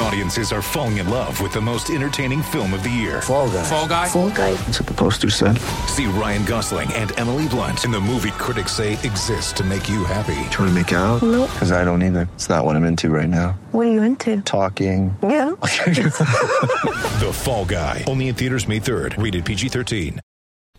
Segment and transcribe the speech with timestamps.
[0.00, 3.22] Audiences are falling in love with the most entertaining film of the year.
[3.22, 3.62] Fall guy.
[3.62, 4.08] Fall guy.
[4.08, 4.52] Fall guy.
[4.54, 5.58] That's what the poster said.
[5.88, 10.04] See Ryan Gosling and Emily Blunt in the movie critics say exists to make you
[10.04, 10.34] happy.
[10.50, 11.22] Trying to make it out?
[11.22, 11.50] Nope.
[11.52, 12.28] Because I don't either.
[12.34, 13.52] It's not what I'm into right now.
[13.70, 14.40] What are you into?
[14.42, 15.16] Talking.
[15.22, 15.54] Yeah.
[17.14, 18.02] The Fall Guy.
[18.08, 19.22] Only in theaters May 3rd.
[19.22, 20.18] Rated PG-13.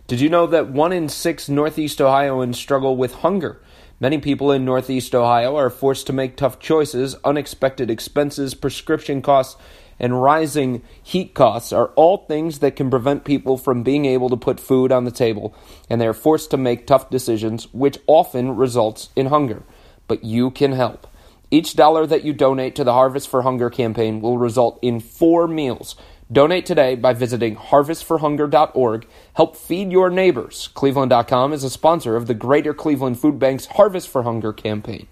[0.06, 3.60] Did you know that one in six Northeast Ohioans struggle with hunger?
[3.98, 7.16] Many people in Northeast Ohio are forced to make tough choices.
[7.24, 9.56] Unexpected expenses, prescription costs,
[9.98, 14.36] and rising heat costs are all things that can prevent people from being able to
[14.36, 15.54] put food on the table,
[15.88, 19.62] and they are forced to make tough decisions, which often results in hunger.
[20.08, 21.06] But you can help.
[21.50, 25.48] Each dollar that you donate to the Harvest for Hunger campaign will result in four
[25.48, 25.96] meals.
[26.30, 29.06] Donate today by visiting harvestforhunger.org.
[29.34, 30.68] Help feed your neighbors.
[30.74, 35.06] Cleveland.com is a sponsor of the Greater Cleveland Food Bank's Harvest for Hunger campaign.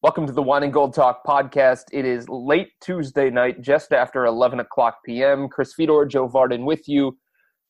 [0.00, 1.82] Welcome to the Wine and Gold Talk podcast.
[1.92, 5.46] It is late Tuesday night, just after 11 o'clock p.m.
[5.50, 7.18] Chris Fedor, Joe Vardon with you.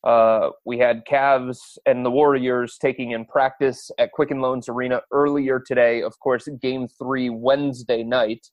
[0.05, 5.59] Uh, we had Cavs and the Warriors taking in practice at Quicken Loans Arena earlier
[5.59, 6.03] today.
[6.03, 8.47] Of course, game three Wednesday night.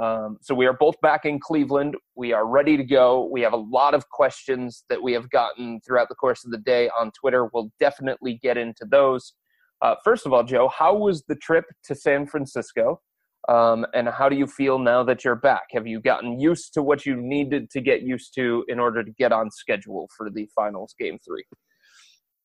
[0.00, 1.96] Um, so we are both back in Cleveland.
[2.16, 3.28] We are ready to go.
[3.30, 6.58] We have a lot of questions that we have gotten throughout the course of the
[6.58, 7.48] day on Twitter.
[7.52, 9.34] We'll definitely get into those.
[9.82, 13.00] Uh, first of all, Joe, how was the trip to San Francisco?
[13.48, 15.64] Um, and how do you feel now that you're back?
[15.72, 19.10] Have you gotten used to what you needed to get used to in order to
[19.12, 21.44] get on schedule for the finals game three?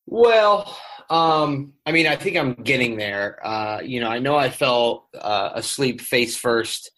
[0.06, 0.76] Well,
[1.08, 3.38] um, I mean, I think I'm getting there.
[3.46, 6.90] Uh, you know, I know I fell uh, asleep face first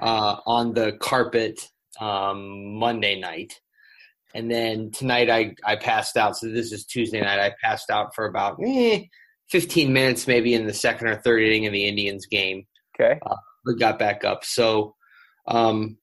[0.00, 1.60] uh, on the carpet
[2.00, 3.60] um, Monday night,
[4.34, 6.36] and then tonight I I passed out.
[6.36, 7.38] So this is Tuesday night.
[7.38, 9.04] I passed out for about eh,
[9.50, 12.66] 15 minutes, maybe in the second or third inning of the Indians game.
[12.98, 13.18] Okay.
[13.24, 14.44] Uh, but got back up.
[14.44, 14.94] So,
[15.46, 15.98] um,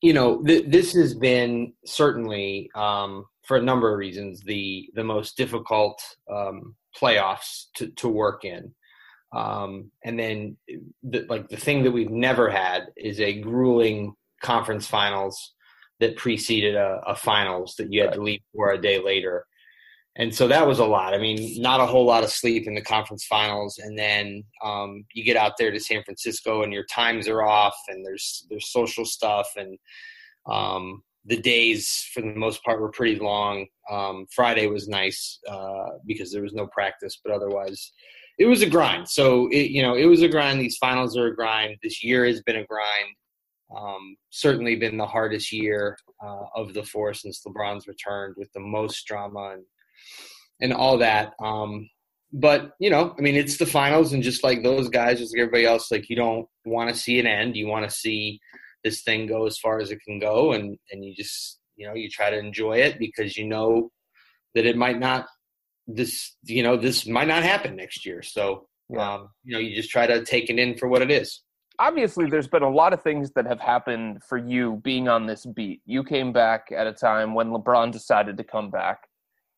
[0.00, 5.04] you know, th- this has been certainly um, for a number of reasons the the
[5.04, 6.00] most difficult
[6.30, 8.74] um, playoffs to, to work in.
[9.32, 10.56] Um, and then,
[11.02, 15.54] the, like the thing that we've never had is a grueling conference finals
[16.00, 19.44] that preceded a, a finals that you had to leave for a day later.
[20.16, 21.14] And so that was a lot.
[21.14, 25.04] I mean, not a whole lot of sleep in the conference finals, and then um,
[25.12, 28.72] you get out there to San Francisco, and your times are off, and there's there's
[28.72, 29.78] social stuff, and
[30.46, 33.66] um, the days for the most part were pretty long.
[33.88, 37.92] Um, Friday was nice uh, because there was no practice, but otherwise,
[38.38, 39.08] it was a grind.
[39.08, 40.60] So it, you know, it was a grind.
[40.60, 41.76] These finals are a grind.
[41.82, 43.14] This year has been a grind.
[43.76, 48.60] Um, certainly been the hardest year uh, of the four since LeBron's returned, with the
[48.60, 49.64] most drama and
[50.60, 51.34] and all that.
[51.42, 51.88] Um,
[52.32, 55.42] but you know, I mean, it's the finals, and just like those guys, just like
[55.42, 57.56] everybody else, like you don't want to see an end.
[57.56, 58.40] You want to see
[58.84, 61.94] this thing go as far as it can go, and and you just you know
[61.94, 63.90] you try to enjoy it because you know
[64.54, 65.26] that it might not
[65.88, 68.22] this you know this might not happen next year.
[68.22, 68.68] So
[68.98, 71.42] um, you know you just try to take it in for what it is.
[71.80, 75.46] Obviously, there's been a lot of things that have happened for you being on this
[75.46, 75.80] beat.
[75.86, 79.08] You came back at a time when LeBron decided to come back.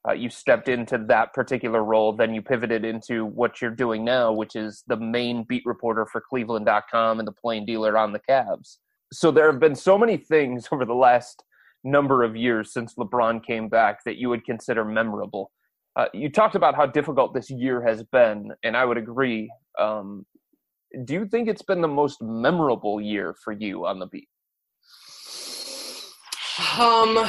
[0.09, 4.33] Uh, you stepped into that particular role, then you pivoted into what you're doing now,
[4.33, 8.79] which is the main beat reporter for Cleveland.com and the plain dealer on the Cavs.
[9.13, 11.43] So there have been so many things over the last
[11.85, 15.51] number of years since LeBron came back that you would consider memorable.
[15.97, 19.51] Uh, you talked about how difficult this year has been, and I would agree.
[19.79, 20.25] Um,
[21.05, 24.29] do you think it's been the most memorable year for you on the beat?
[26.79, 27.27] Um,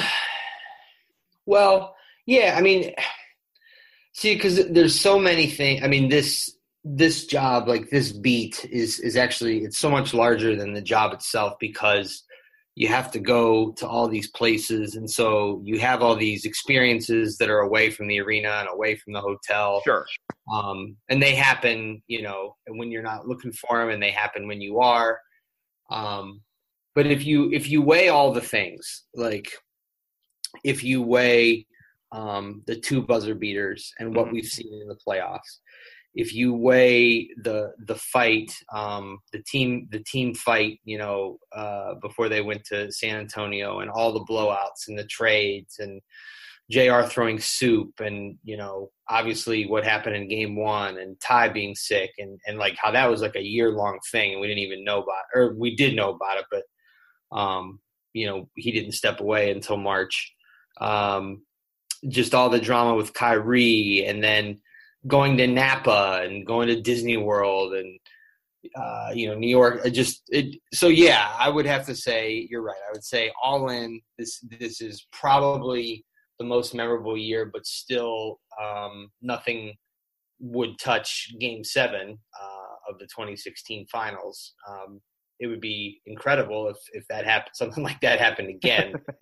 [1.46, 2.94] well, yeah, I mean,
[4.14, 5.82] see, because there's so many things.
[5.84, 10.56] I mean, this this job, like this beat, is is actually it's so much larger
[10.56, 12.24] than the job itself because
[12.76, 17.38] you have to go to all these places, and so you have all these experiences
[17.38, 19.82] that are away from the arena and away from the hotel.
[19.84, 20.06] Sure.
[20.52, 24.48] Um, and they happen, you know, when you're not looking for them, and they happen
[24.48, 25.20] when you are.
[25.90, 26.42] Um,
[26.96, 29.52] but if you if you weigh all the things, like
[30.64, 31.66] if you weigh
[32.14, 34.34] um, the two buzzer beaters and what Mhm.
[34.34, 35.60] we've seen in the playoffs.
[36.14, 41.96] If you weigh the the fight, um, the team the team fight, you know, uh,
[42.02, 46.02] before they went to San Antonio, and all the blowouts and the trades, and
[46.70, 47.04] Jr.
[47.04, 52.12] throwing soup, and you know, obviously what happened in Game One, and Ty being sick,
[52.18, 54.84] and and like how that was like a year long thing, and we didn't even
[54.84, 57.80] know about, or we did know about it, but um,
[58.14, 60.34] you know, he didn't step away until March.
[60.80, 61.44] Um,
[62.08, 64.60] just all the drama with Kyrie, and then
[65.08, 68.00] going to Napa and going to Disney World, and
[68.76, 69.82] uh, you know, New York.
[69.86, 72.80] it Just it, so, yeah, I would have to say you're right.
[72.88, 74.00] I would say all in.
[74.18, 76.06] This this is probably
[76.40, 79.76] the most memorable year, but still, um, nothing
[80.40, 84.54] would touch Game Seven uh, of the 2016 Finals.
[84.68, 85.00] Um,
[85.40, 88.94] it would be incredible if if that happened, something like that happened again.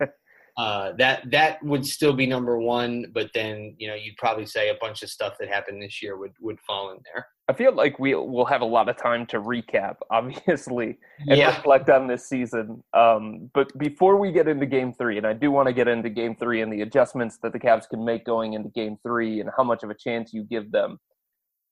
[0.60, 4.68] uh, that that would still be number one, but then you know you'd probably say
[4.68, 7.26] a bunch of stuff that happened this year would would fall in there.
[7.48, 11.56] I feel like we will have a lot of time to recap, obviously, and Yeah.
[11.56, 12.82] reflect on this season.
[12.92, 16.10] Um, but before we get into Game Three, and I do want to get into
[16.10, 19.48] Game Three and the adjustments that the Cavs can make going into Game Three, and
[19.56, 20.98] how much of a chance you give them.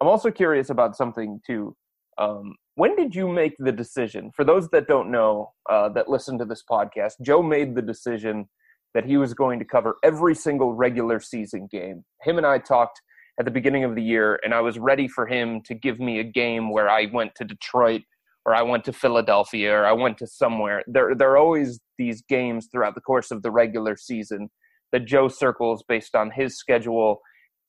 [0.00, 1.76] I'm also curious about something too.
[2.17, 4.31] Um, when did you make the decision?
[4.35, 8.49] For those that don't know, uh, that listen to this podcast, Joe made the decision
[8.94, 12.05] that he was going to cover every single regular season game.
[12.23, 13.00] Him and I talked
[13.38, 16.19] at the beginning of the year, and I was ready for him to give me
[16.19, 18.02] a game where I went to Detroit
[18.44, 20.82] or I went to Philadelphia or I went to somewhere.
[20.87, 24.49] There, there are always these games throughout the course of the regular season
[24.93, 27.20] that Joe circles based on his schedule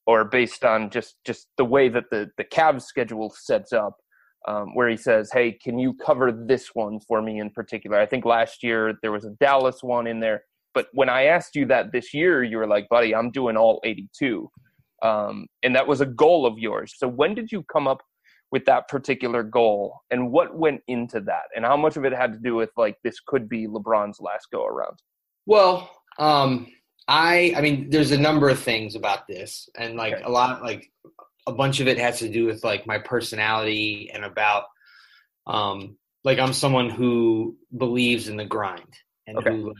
[0.07, 3.97] or based on just just the way that the the Cavs schedule sets up.
[4.47, 8.05] Um, where he says, "Hey, can you cover this one for me in particular?" I
[8.05, 10.43] think last year there was a Dallas one in there,
[10.73, 13.79] but when I asked you that this year, you were like, "Buddy, I'm doing all
[13.83, 14.49] 82,"
[15.01, 16.93] um, and that was a goal of yours.
[16.97, 18.01] So when did you come up
[18.51, 22.33] with that particular goal, and what went into that, and how much of it had
[22.33, 24.97] to do with like this could be LeBron's last go around?
[25.45, 26.67] Well, um,
[27.07, 30.23] I I mean, there's a number of things about this, and like Okay.
[30.23, 30.91] a lot, like
[31.47, 34.65] a bunch of it has to do with like my personality and about,
[35.47, 38.93] um, like I'm someone who believes in the grind
[39.25, 39.49] and Okay.
[39.49, 39.73] who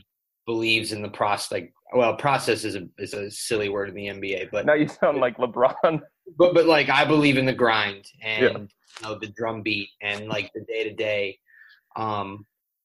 [0.50, 1.50] believes in the process.
[1.56, 4.88] Like, well, process is a is a silly word in the NBA, but Now you
[4.88, 6.00] sound like LeBron.
[6.40, 8.58] but but like I believe in the grind and Yeah.
[8.58, 11.38] you know the drum beat and like the day to day.
[11.96, 12.28] Um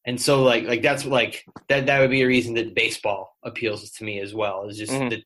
[0.08, 3.90] and so like like that's like that that would be a reason that baseball appeals
[3.98, 4.68] to me as well.
[4.70, 5.10] Is just Mhm.
[5.12, 5.24] that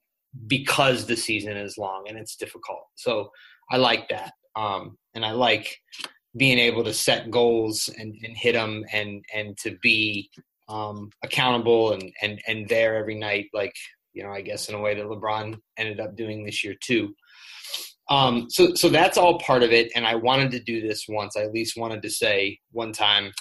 [0.47, 2.83] because the season is long and it's difficult.
[2.95, 3.31] So
[3.71, 4.31] I like that.
[4.55, 5.67] Um and I like
[6.37, 10.29] being able to set goals and, and hit them and and to be
[10.69, 13.73] um accountable and and and there every night like
[14.13, 17.13] you know I guess in a way that LeBron ended up doing this year too.
[18.09, 21.37] Um, so so that's all part of it, and I wanted to do this once.
[21.37, 23.31] I at least wanted to say one time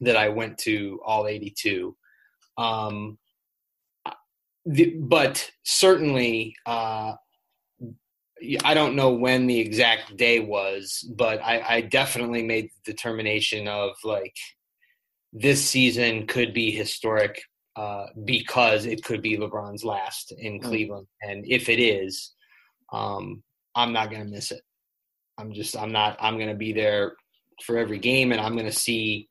[0.00, 1.96] that I went to all 82.
[2.56, 3.18] Um,
[5.00, 7.12] but certainly, uh,
[8.64, 13.68] I don't know when the exact day was, but I, I definitely made the determination
[13.68, 14.34] of like
[15.32, 17.42] this season could be historic
[17.76, 22.32] uh, because it could be LeBron's last in Cleveland, and if it is,
[22.92, 23.42] um,
[23.74, 24.62] I'm not going to miss it.
[25.38, 27.14] I'm just I'm not I'm going to be there
[27.64, 29.28] for every game, and I'm going to see.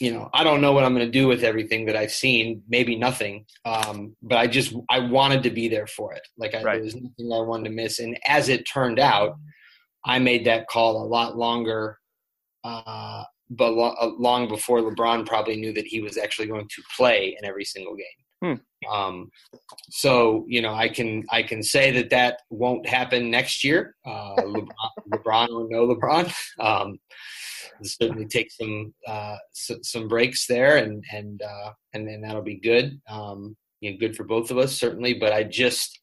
[0.00, 2.62] You know, I don't know what I'm going to do with everything that I've seen.
[2.70, 6.22] Maybe nothing, um, but I just I wanted to be there for it.
[6.38, 6.74] Like I, Right.
[6.76, 9.36] there was nothing I wanted to miss, and as it turned out,
[10.04, 11.98] I made that call a lot longer,
[12.64, 17.36] uh, but uh, long before LeBron probably knew that he was actually going to play
[17.38, 18.06] in every single game.
[18.90, 19.30] Um,
[19.90, 23.94] so you know, I can I can say that that won't happen next year.
[24.06, 24.68] Uh, LeBron,
[25.12, 26.98] LeBron or no LeBron, um,
[27.82, 32.60] certainly take some uh, s- some breaks there, and and uh, and then that'll be
[32.60, 32.98] good.
[33.08, 35.14] Um, you know, good for both of us certainly.
[35.14, 35.98] But I just,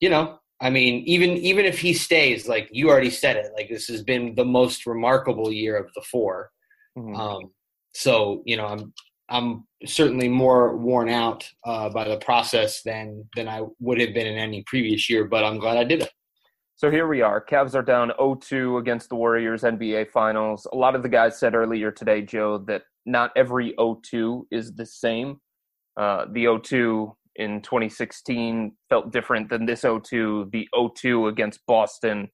[0.00, 3.68] you know, I mean, even even if he stays, like you already said it, like
[3.70, 6.50] this has been the most remarkable year of the 4
[6.96, 7.16] Mhm.
[7.18, 7.50] Um,
[7.94, 8.92] so you know, I'm
[9.28, 14.26] I'm certainly more worn out uh, by the process than than I would have been
[14.26, 15.24] in any previous year.
[15.24, 16.10] But I'm glad I did it.
[16.76, 17.44] So here we are.
[17.44, 20.66] Cavs are down 0-2 against the Warriors NBA Finals.
[20.72, 24.86] A lot of the guys said earlier today, Joe, that not every 0-2 is the
[24.86, 25.36] same.
[25.96, 30.50] Uh, the 0-2 in 2016 felt different than this 0-2.
[30.50, 32.28] The 0-2 against Boston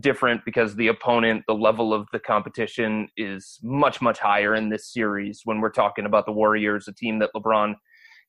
[0.00, 4.92] different because the opponent, the level of the competition is much much higher in this
[4.92, 5.42] series.
[5.44, 7.74] When we're talking about the Warriors, a team that LeBron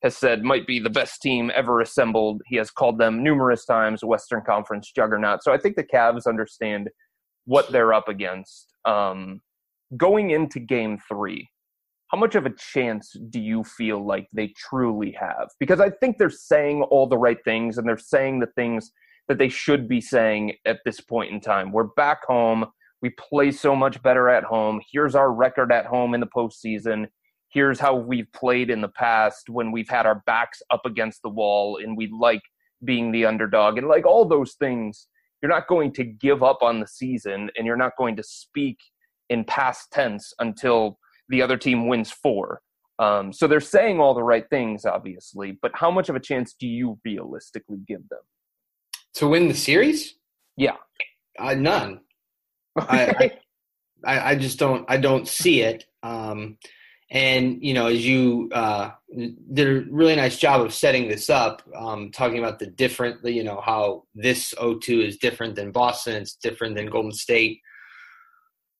[0.03, 2.41] has said might be the best team ever assembled.
[2.45, 5.43] He has called them numerous times Western Conference juggernaut.
[5.43, 6.89] So I think the Cavs understand
[7.45, 8.73] what they're up against.
[8.85, 9.41] Um,
[9.97, 11.49] going into game three,
[12.09, 15.49] how much of a chance do you feel like they truly have?
[15.59, 18.91] Because I think they're saying all the right things and they're saying the things
[19.29, 21.71] that they should be saying at this point in time.
[21.71, 22.65] We're back home.
[23.01, 24.81] We play so much better at home.
[24.91, 27.07] Here's our record at home in the postseason.
[27.49, 31.29] Here's how we've played in the past when we've had our backs up against the
[31.29, 32.41] wall and we like
[32.83, 33.77] being the underdog.
[33.77, 35.07] And like all those things,
[35.41, 38.77] you're not going to give up on the season and you're not going to speak
[39.29, 40.97] in past tense until
[41.29, 42.61] the other team wins four.
[42.97, 46.53] Um, so they're saying all the right things, obviously, but how much of a chance
[46.59, 48.19] do you realistically give them?
[49.19, 50.15] To win the series?
[50.55, 50.77] Yeah.
[51.37, 51.99] Uh, none.
[52.79, 53.13] Okay.
[53.19, 53.31] I,
[54.05, 54.85] I, I just don't.
[54.89, 55.83] I don't see it.
[56.03, 56.57] Um,
[57.11, 58.91] and you know, as you uh,
[59.51, 63.43] did a really nice job of setting this up, um, talking about the different, you
[63.43, 67.59] know, how this O2 is different than Boston, it's different than Golden State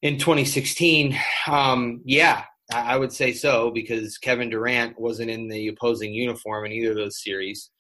[0.04, 1.20] in 2016.
[1.48, 6.66] Um, yeah, I, I would say so because Kevin Durant wasn't in the opposing uniform
[6.66, 7.72] in either of those series,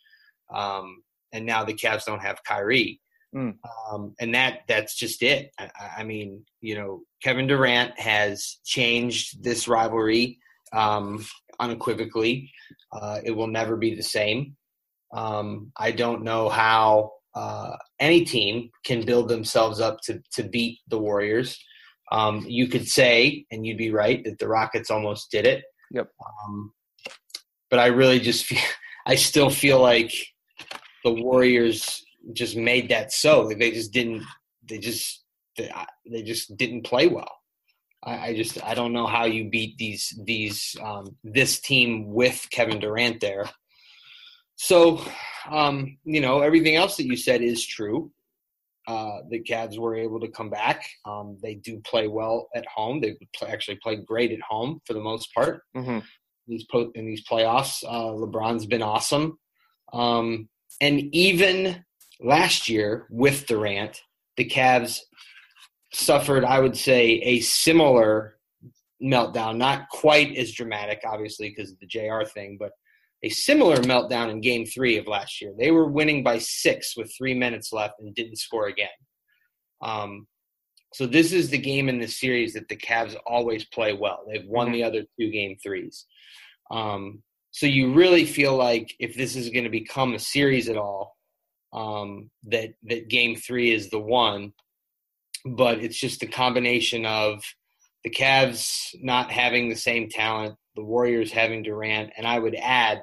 [0.53, 2.99] um, and now the Cavs don't have Kyrie.
[3.35, 3.55] Mm.
[3.91, 5.51] Um, and that that's just it.
[5.59, 5.69] I,
[5.99, 10.39] I mean, you know, Kevin Durant has changed this rivalry
[10.73, 11.25] um,
[11.59, 12.51] unequivocally.
[12.91, 14.55] Uh, it will never be the same.
[15.13, 20.79] Um, I don't know how uh, any team can build themselves up to to beat
[20.87, 21.57] the Warriors.
[22.11, 25.63] Um, you could say, and you'd be right, that the Rockets almost did it.
[25.91, 26.09] Yep.
[26.43, 26.73] Um,
[27.69, 28.59] but I really just feel,
[29.05, 30.11] I still feel like
[31.03, 32.03] the Warriors
[32.33, 33.41] just made that so.
[33.41, 34.23] Like they just didn't.
[34.67, 35.23] They just
[35.57, 35.71] they,
[36.09, 37.31] they just didn't play well.
[38.03, 42.47] I, I, just I don't know how you beat these these um, this team with
[42.51, 43.49] Kevin Durant there.
[44.55, 45.01] So,
[45.49, 48.11] um, you know, everything else that you said is true.
[48.87, 50.83] Uh, the Cavs were able to come back.
[51.05, 52.99] Um, they do play well at home.
[52.99, 55.61] They play, actually played great at home for the most part.
[55.77, 55.99] Mm-hmm.
[56.47, 59.37] These po- in these playoffs, uh, LeBron's been awesome.
[59.93, 60.49] Um,
[60.81, 61.83] and even
[62.19, 64.01] last year with Durant,
[64.37, 64.99] the Cavs
[65.93, 68.37] suffered, I would say, a similar
[69.01, 69.57] meltdown.
[69.57, 72.71] Not quite as dramatic, obviously, because of the JR thing, but
[73.23, 75.53] a similar meltdown in game three of last year.
[75.57, 78.87] They were winning by six with three minutes left and didn't score again.
[79.81, 80.27] Um,
[80.93, 84.25] so this is the game in the series that the Cavs always play well.
[84.27, 84.73] They've won Mhm.
[84.73, 86.05] the other two game threes.
[86.71, 90.77] Um, so you really feel like if this is going to become a series at
[90.77, 91.15] all,
[91.73, 94.53] um, that that game three is the one.
[95.45, 97.43] But it's just a combination of
[98.03, 103.01] the Cavs not having the same talent, the Warriors having Durant, and I would add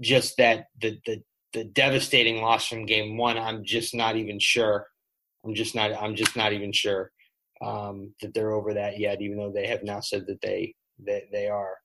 [0.00, 1.22] just that the the
[1.52, 3.38] the devastating loss from game one.
[3.38, 4.86] I'm just not even sure.
[5.44, 5.92] I'm just not.
[5.92, 7.10] I'm just not even sure
[7.60, 10.74] um, that they're over that yet, even though they have now said that they
[11.06, 11.76] that they are.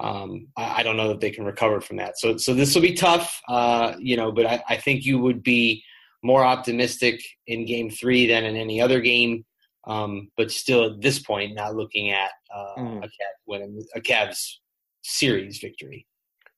[0.00, 2.18] Um, I, I don't know that they can recover from that.
[2.18, 4.32] So so this will be tough, uh, you know.
[4.32, 5.82] But I, I think you would be
[6.22, 9.44] more optimistic in game three than in any other game.
[9.86, 14.56] Um, but still, at this point, not looking at uh, a Cavs winning a Cavs
[15.02, 16.06] series victory.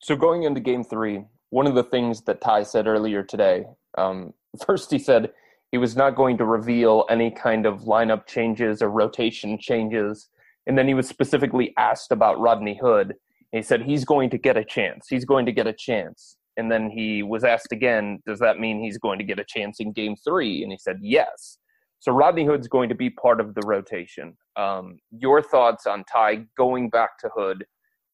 [0.00, 3.64] So going into game three, one of the things that Ty said earlier today,
[3.96, 4.32] um,
[4.66, 5.32] first he said
[5.70, 10.28] he was not going to reveal any kind of lineup changes or rotation changes.
[10.66, 13.14] And then he was specifically asked about Rodney Hood.
[13.52, 15.06] He said he's going to get a chance.
[15.09, 16.37] He's going to get a chance.
[16.56, 19.80] And then he was asked again, does that mean he's going to get a chance
[19.80, 20.62] in game three?
[20.62, 21.59] And he said yes.
[22.00, 24.37] So Rodney Hood's going to be part of the rotation.
[24.56, 27.64] Um, your thoughts on Ty going back to Hood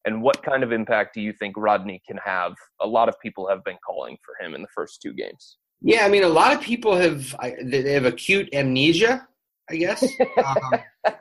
[0.04, 2.54] and what kind of impact do you think Rodney can have?
[2.80, 5.58] A lot of people have been calling for him in the first two games.
[5.80, 9.26] Yeah, I mean, a lot of people have I, they have acute amnesia,
[9.70, 10.02] I guess.
[10.44, 11.14] um,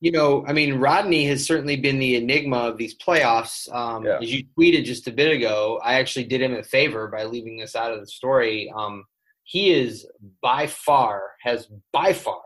[0.00, 3.72] you know, I mean, Rodney has certainly been the enigma of these playoffs.
[3.72, 4.18] Um, Yeah.
[4.20, 7.58] As you tweeted just a bit ago, I actually did him a favor by leaving
[7.58, 8.72] this out of the story.
[8.74, 9.04] Um,
[9.44, 10.06] he is
[10.42, 12.40] by far has by far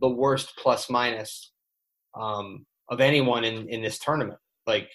[0.00, 1.52] the worst plus minus
[2.14, 4.38] um, of anyone in in this tournament.
[4.66, 4.88] Like,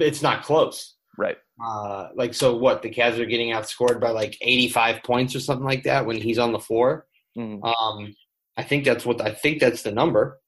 [0.00, 0.94] it's not close.
[1.18, 1.36] Right.
[1.64, 5.64] Uh, like so, what the Cavs are getting outscored by like 85 points or something
[5.64, 7.06] like that when he's on the floor.
[7.36, 7.64] Mhm.
[7.64, 8.14] Um,
[8.56, 10.40] I think that's what I think that's the number.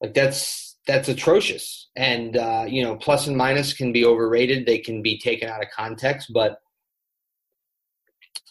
[0.00, 4.66] Like that's that's atrocious, and uh, you know, plus and minus can be overrated.
[4.66, 6.60] They can be taken out of context, but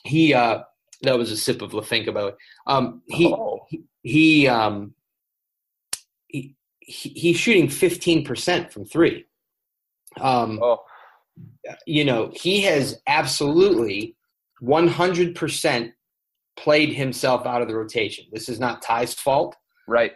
[0.03, 0.59] he uh,
[1.01, 2.35] that was a sip of Lafink about.
[2.67, 3.65] Um, he Oh.
[4.03, 4.93] he um,
[6.27, 9.25] he, he he's shooting 15 percent from three.
[10.19, 10.79] Um, Oh,
[11.85, 14.15] you know, he has absolutely
[14.61, 15.91] 100%
[16.57, 18.25] played himself out of the rotation.
[18.31, 19.55] This is not Ty's fault.
[19.87, 20.11] Right.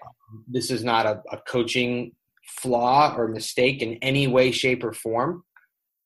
[0.48, 2.14] This is not a, a coaching
[2.46, 5.44] flaw or mistake in any way, shape, or form.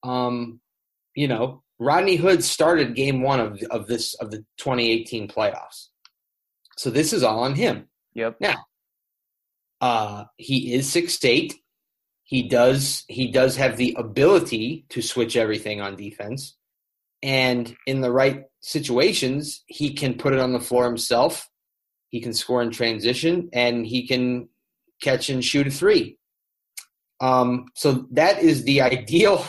[0.04, 0.60] Um,
[1.16, 5.88] you know, Rodney Hood started game one of of this of the 2018 playoffs,
[6.78, 7.88] so this is all on him.
[8.14, 8.38] Yep.
[8.40, 8.66] Now,
[9.82, 11.56] uh, he is six eight.
[12.24, 16.56] He does he does have the ability to switch everything on defense,
[17.22, 21.48] and in the right situations, he can put it on the floor himself.
[22.10, 24.50] He can score in transition, and he can
[25.02, 26.18] catch and shoot a three.
[27.20, 29.46] Um, so that is the ideal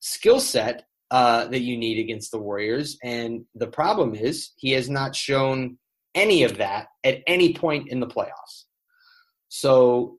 [0.00, 2.96] skill set uh, that you need against the Warriors.
[3.02, 5.78] And the problem is he has not shown
[6.14, 8.64] any of that at any point in the playoffs.
[9.48, 10.18] So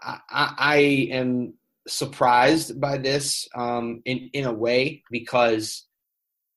[0.00, 0.76] I, I
[1.10, 1.54] am
[1.86, 5.86] surprised by this um, in in a way because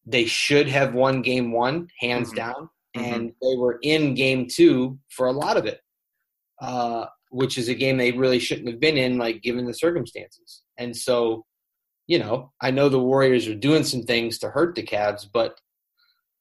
[0.06, 2.36] they should have won game one hands Mhm.
[2.36, 3.04] down, Mhm.
[3.04, 5.80] and they were in game two for a lot of it,
[6.62, 10.64] uh, which is a game they really shouldn't have been in, like given the circumstances.
[10.78, 11.46] And so,
[12.08, 15.58] you know, I know the Warriors are doing some things to hurt the Cavs, but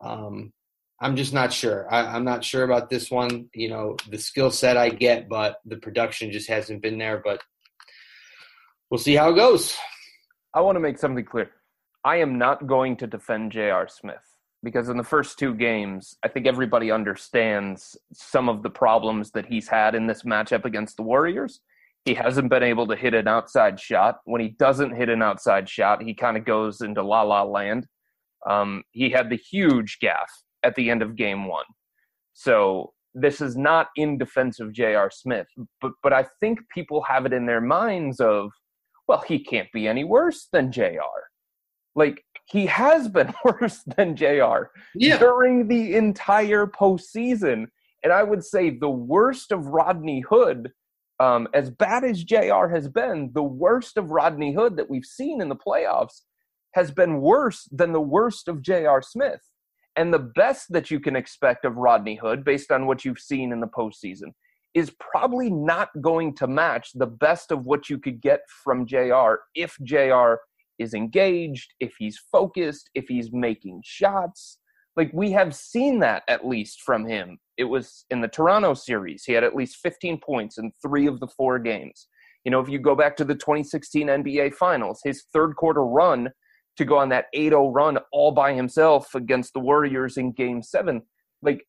[0.00, 0.52] um,
[1.00, 1.86] I'm just not sure.
[1.92, 3.48] I, I'm not sure about this one.
[3.54, 7.22] You know, the skill set I get, but the production just hasn't been there.
[7.24, 7.42] But
[8.90, 9.76] we'll see how it goes.
[10.52, 11.50] I want to make something clear.
[12.04, 13.86] I am not going to defend J.R.
[13.88, 14.29] Smith
[14.62, 19.46] because in the first two games, I think everybody understands some of the problems that
[19.46, 21.60] he's had in this matchup against the Warriors.
[22.04, 24.18] He hasn't been able to hit an outside shot.
[24.24, 27.86] When he doesn't hit an outside shot, he kind of goes into la la land.
[28.48, 30.30] Um, he had the huge gaff
[30.62, 31.66] at the end of game one.
[32.32, 35.10] So this is not in defense of J.R.
[35.10, 35.46] Smith,
[35.80, 38.50] but but I think people have it in their minds of,
[39.08, 41.29] well, he can't be any worse than J.R.
[41.94, 44.70] Like he has been worse than J.R.
[45.18, 47.66] during the entire postseason,
[48.02, 50.72] and I would say the worst of Rodney Hood.
[51.18, 55.42] Um, as bad as JR has been, the worst of Rodney Hood that we've seen
[55.42, 56.22] in the playoffs
[56.72, 59.02] has been worse than the worst of J.R.
[59.02, 59.40] Smith.
[59.96, 63.52] And the best that you can expect of Rodney Hood, based on what you've seen
[63.52, 64.32] in the postseason,
[64.72, 69.34] is probably not going to match the best of what you could get from JR
[69.54, 70.34] if JR
[70.80, 74.58] is engaged, if he's focused, if he's making shots.
[74.96, 77.38] Like we have seen that at least from him.
[77.56, 79.24] It was in the Toronto series.
[79.24, 82.08] He had at least 15 points in three of the four games.
[82.44, 86.30] You know, if you go back to the 2016 NBA Finals, his third quarter run
[86.76, 91.02] to go on that 8-0 run all by himself against the Warriors in game 7,
[91.42, 91.66] like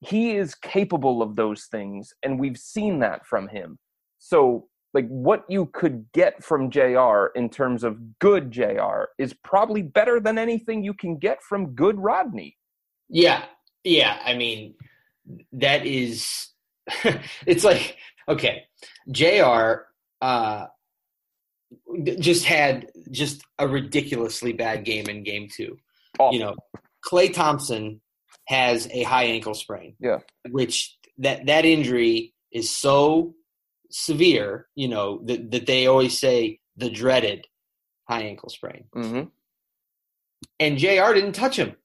[0.00, 3.78] he is capable of those things and we've seen that from him.
[4.18, 9.82] So, like what you could get from JR in terms of good JR is probably
[9.82, 12.56] better than anything you can get from good Rodney.
[13.08, 13.44] Yeah,
[13.82, 14.18] yeah.
[14.24, 14.74] I mean,
[15.52, 16.48] that is.
[17.46, 17.96] it's like
[18.28, 18.62] okay,
[19.10, 19.82] Jr.
[20.22, 20.66] Uh,
[22.18, 25.76] just had just a ridiculously bad game in game two.
[26.30, 26.54] You know,
[27.04, 28.00] Klay Thompson
[28.46, 29.96] has a high ankle sprain.
[29.98, 30.18] Yeah.
[30.50, 33.34] Which that that injury is so
[33.94, 34.66] severe.
[34.74, 37.46] You know that that they always say the dreaded
[38.08, 38.84] high ankle sprain.
[38.94, 39.22] Mm-hmm.
[40.60, 41.76] and JR didn't touch him.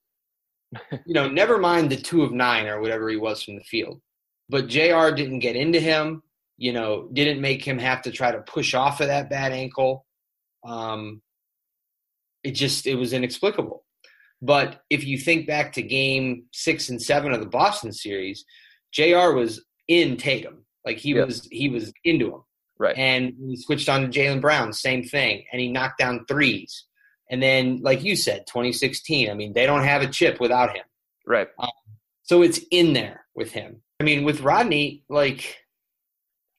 [1.06, 4.02] you know, never mind the two of nine or whatever he was from the field.
[4.50, 6.24] But JR didn't get into him,
[6.58, 10.06] you know, didn't make him have to try to push off of that bad ankle.
[10.66, 11.22] Um,
[12.44, 13.86] it just, it was inexplicable.
[14.42, 18.46] But if you think back to game six and seven of the Boston series,
[18.92, 20.66] JR was in Tatum.
[20.86, 22.42] Like he was, he was into him.
[22.78, 22.98] Right.
[22.98, 25.46] And he switched on to Jaylen Brown, same thing.
[25.52, 26.86] And he knocked down threes.
[27.30, 30.84] And then, like you said, 2016, I mean, they don't have a chip without him.
[31.28, 31.48] right.
[31.60, 31.70] Um,
[32.24, 33.82] so it's in there with him.
[34.00, 35.58] I mean, with Rodney, like,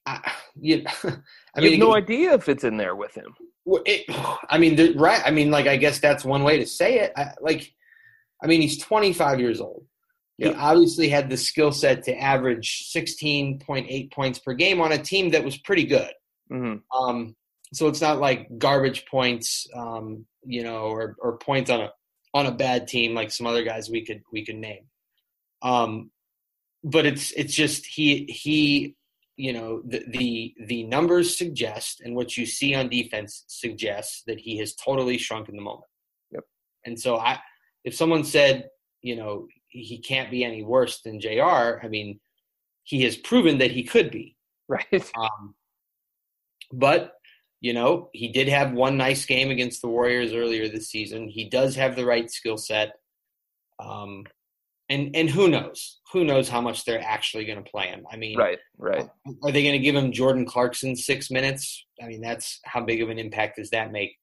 [0.05, 0.83] I, you,
[1.55, 3.33] I mean, have no idea if it's in there with him.
[3.65, 4.05] it,
[4.49, 5.21] I mean, the, right?
[5.25, 7.13] I mean, like, I guess that's one way to say it.
[7.15, 7.73] I, like,
[8.43, 9.85] I mean, he's 25 years old.
[10.41, 10.55] He Yep.
[10.57, 15.43] obviously had the skill set to average 16.8 points per game on a team that
[15.45, 16.11] was pretty good.
[16.49, 17.35] hmm Um,
[17.73, 21.91] so it's not like garbage points, um, you know, or, or points on a
[22.33, 24.85] on a bad team like some other guys we could we could name.
[25.61, 26.11] Um,
[26.83, 28.95] but it's it's just he he
[29.37, 34.39] you know the the the numbers suggest and what you see on defense suggests that
[34.39, 35.85] he has totally shrunk in the moment.
[36.31, 36.43] Yep.
[36.85, 37.39] And so I
[37.83, 38.69] if someone said
[39.01, 41.79] you know he can't be any worse than Jr.
[41.83, 42.19] I mean
[42.83, 44.35] he has proven that he could be.
[44.67, 44.85] Right.
[45.17, 45.55] Um,
[46.73, 47.13] but
[47.59, 51.27] You know, he did have one nice game against the Warriors earlier this season.
[51.29, 52.93] He does have the right skill set.
[53.79, 54.25] Um,
[54.89, 55.99] and and who knows?
[56.11, 58.05] Who knows how much they're actually going to play him?
[58.11, 59.07] I mean, Right, right.
[59.43, 61.85] are they going to give him Jordan Clarkson six minutes?
[62.03, 64.17] I mean, that's how big of an impact does that make?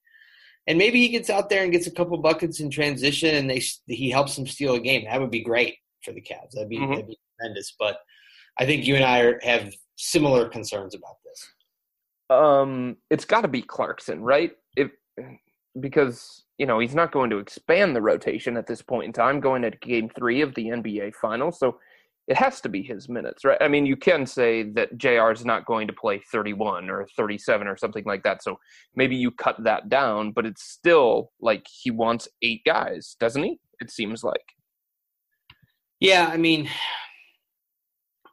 [0.68, 3.62] And maybe he gets out there and gets a couple buckets in transition, and they
[3.86, 5.04] he helps them steal a game.
[5.04, 6.52] That would be great for the Cavs.
[6.52, 6.90] That'd be Mhm.
[6.90, 7.74] that'd be tremendous.
[7.78, 7.98] But
[8.58, 11.48] I think you and I are, have similar concerns about this.
[12.30, 14.52] Um, it's got to be Clarkson, right?
[14.76, 14.90] If
[15.80, 19.40] because you know he's not going to expand the rotation at this point in time,
[19.40, 21.80] going at Game Three of the NBA Finals, so
[22.28, 23.56] it has to be his minutes, right?
[23.60, 25.30] I mean, you can say that Jr.
[25.32, 28.60] is not going to play 31 or 37 or something like that, so
[28.94, 33.58] maybe you cut that down, but it's still like he wants eight guys, doesn't he?
[33.80, 34.44] It seems like.
[36.00, 36.68] Yeah, I mean,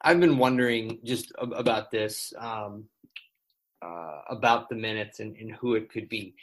[0.01, 2.89] I've been wondering just about this, um,
[3.81, 6.36] uh, about the minutes and, and who it could be.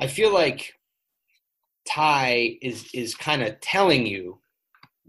[0.00, 0.72] I feel like
[1.86, 4.39] Ty is is kind of telling you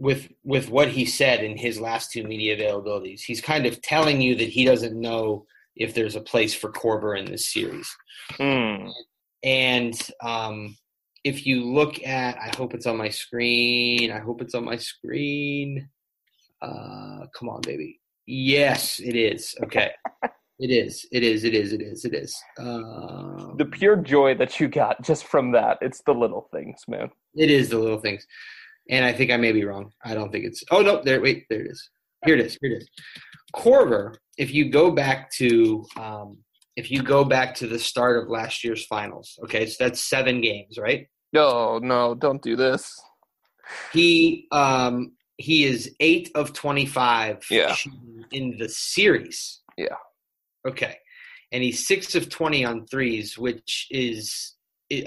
[0.01, 3.21] with with what he said in his last two media availabilities.
[3.21, 7.17] He's kind of telling you that he doesn't know if there's a place for Korver
[7.17, 7.87] in this series.
[8.31, 8.87] Hmm.
[9.43, 10.75] And um,
[11.23, 14.11] if you look at, I hope it's on my screen.
[14.11, 15.87] I hope it's on my screen.
[16.63, 17.99] Uh, come on, baby.
[18.25, 19.55] Yes, it is.
[19.63, 19.91] Okay.
[20.63, 21.07] It is.
[21.11, 21.43] It is.
[21.43, 21.73] It is.
[21.73, 22.05] It is.
[22.05, 22.39] It is.
[22.59, 27.09] Um, The pure joy that you got just from that, it's the little things, man.
[27.35, 28.27] it is the little things.
[28.91, 29.91] And I think I may be wrong.
[30.05, 30.63] I don't think it's.
[30.69, 31.01] Oh, no.
[31.03, 31.19] There.
[31.21, 31.45] Wait.
[31.49, 31.89] There it is.
[32.25, 32.57] Here it is.
[32.61, 32.89] Here it is.
[33.55, 35.83] Korver, if you go back to.
[35.97, 36.37] Um,
[36.77, 40.39] if you go back to the start of last year's finals, okay, so that's seven
[40.39, 41.05] games, right?
[41.33, 42.93] No, no, don't do this.
[43.93, 47.75] He um he is eight of twenty five Yeah.
[48.31, 49.61] in the series.
[49.77, 49.95] Yeah.
[50.67, 50.97] Okay.
[51.51, 54.55] And he's six of twenty on threes, which is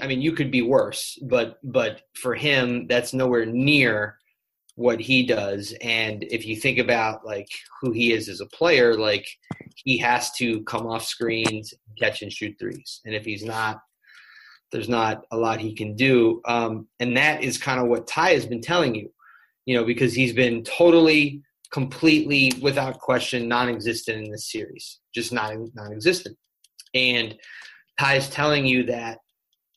[0.01, 4.17] I mean, you could be worse, but but for him, that's nowhere near
[4.75, 5.73] what he does.
[5.81, 7.47] And if you think about like
[7.81, 9.27] who he is as a player, like
[9.75, 13.01] he has to come off screens, catch and shoot threes.
[13.05, 13.79] And if he's not,
[14.71, 16.41] there's not a lot he can do.
[16.45, 19.09] Um, and that is kind of what Ty has been telling you,
[19.65, 25.71] you know, because he's been totally, completely, without question, non-existent in this series, just non
[25.73, 26.37] non-existent.
[26.93, 27.37] And
[27.97, 29.19] Ty is telling you that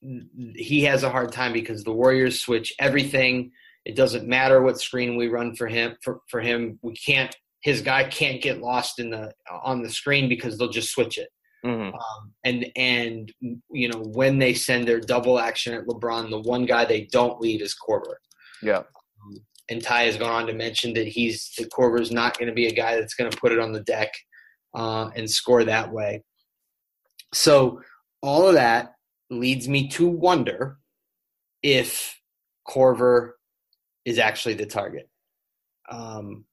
[0.01, 3.51] he has a hard time because the Warriors switch everything.
[3.85, 5.97] It doesn't matter what screen we run for him.
[6.03, 7.35] For, for him, we can't.
[7.61, 11.29] His guy can't get lost in the on the screen because they'll just switch it.
[11.65, 11.93] Mhm.
[11.93, 13.33] Um, and and
[13.71, 17.41] you know when they send their double action at LeBron, the one guy they don't
[17.41, 18.15] leave is Korver.
[18.63, 18.83] Yeah.
[19.71, 22.69] And Ty has gone on to mention that he's that Korver's not going to be
[22.69, 24.13] a guy that's going to put it on the deck
[24.75, 26.23] uh, and score that way.
[27.35, 27.81] So
[28.23, 28.95] all of that
[29.31, 30.79] leads me to wonder
[31.62, 32.21] if
[32.67, 33.33] Korver
[34.05, 35.09] is actually the target.
[35.91, 36.45] Um,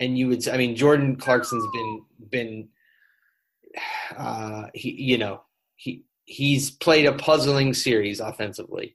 [0.00, 2.68] and you would, I mean, Jordan Clarkson's been been,
[4.16, 5.42] uh, he, you know,
[5.76, 8.94] he he's played a puzzling series offensively.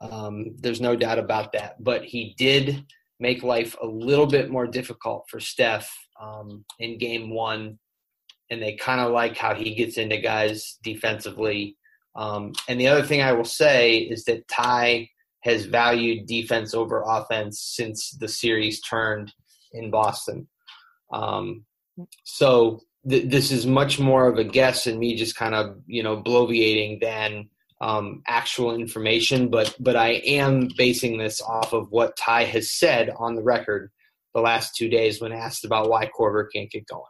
[0.00, 1.82] Um, there's no doubt about that.
[1.82, 2.84] But he did
[3.20, 5.90] make life a little bit more difficult for Steph
[6.20, 7.78] um, in Game One,
[8.50, 11.76] and they kind of like how he gets into guys defensively.
[12.14, 15.08] Um, and the other thing I will say is that Ty
[15.40, 19.32] has valued defense over offense since the series turned
[19.72, 20.48] in Boston.
[21.12, 21.64] Um,
[22.24, 26.02] so th- this is much more of a guess and me just kind of you
[26.02, 27.48] know bloviating than
[27.80, 29.48] um, actual information.
[29.48, 33.90] But but I am basing this off of what Ty has said on the record
[34.34, 37.04] the last two days when asked about why Korver can't get going.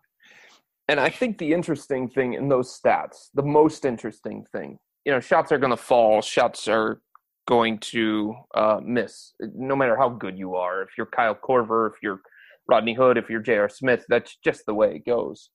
[0.88, 5.21] And I think the interesting thing in those stats, the most interesting thing, you know,
[5.21, 7.01] shots are going to fall, shots are
[7.47, 10.83] going to uh, miss, no matter how good you are.
[10.83, 12.21] If you're Kyle Korver, if you're
[12.69, 13.69] Rodney Hood, if you're J.R.
[13.69, 15.51] Smith, that's just the way it goes.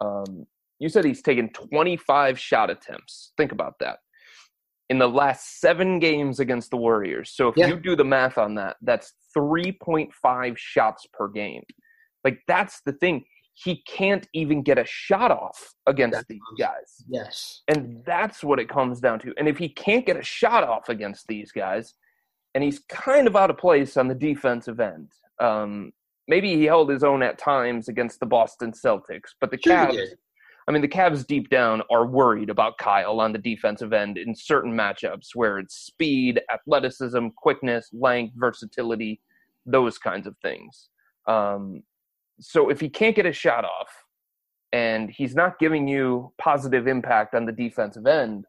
[0.00, 0.46] Um,
[0.78, 3.32] you said he's taken 25 shot attempts.
[3.36, 3.98] Think about that.
[4.88, 7.32] In the last seven games against the Warriors.
[7.34, 7.68] So if Yeah.
[7.68, 11.62] you do the math on that, that's 3.5 shots per game.
[12.24, 13.24] Like, that's the thing.
[13.54, 17.04] He can't even get a shot off against these guys.
[17.08, 17.62] Yes.
[17.68, 19.34] And that's what it comes down to.
[19.38, 21.94] And if he can't get a shot off against these guys,
[22.54, 25.92] and he's kind of out of place on the defensive end, um,
[26.28, 30.14] maybe he held his own at times against the Boston Celtics, but the Sure Cavs
[30.68, 34.34] I mean, the Cavs deep down are worried about Kyle on the defensive end in
[34.34, 39.20] certain matchups where it's speed, athleticism, quickness, length, versatility,
[39.66, 40.88] those kinds of things.
[41.26, 41.82] Um,
[42.40, 43.88] so if he can't get a shot off,
[44.72, 48.46] and he's not giving you positive impact on the defensive end,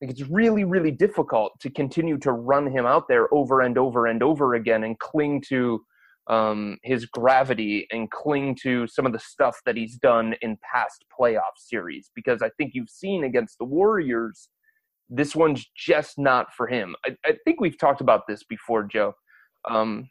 [0.00, 4.06] like it's really, really difficult to continue to run him out there over and over
[4.06, 5.80] and over again and cling to
[6.28, 11.04] um, his gravity and cling to some of the stuff that he's done in past
[11.18, 12.10] playoff series.
[12.14, 14.48] Because I think you've seen against the Warriors,
[15.08, 16.94] this one's just not for him.
[17.04, 19.14] I, I think we've talked about this before, Joe.
[19.68, 20.08] Um,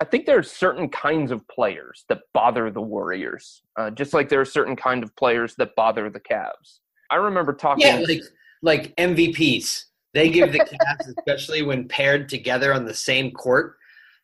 [0.00, 4.28] I think there are certain kinds of players that bother the Warriors, uh, just like
[4.28, 6.80] there are certain kind of players that bother the Cavs.
[7.10, 7.86] I remember talking.
[7.86, 8.22] Yeah, like
[8.62, 9.84] like MVPs.
[10.14, 13.76] They give the Cavs, especially when paired together on the same court,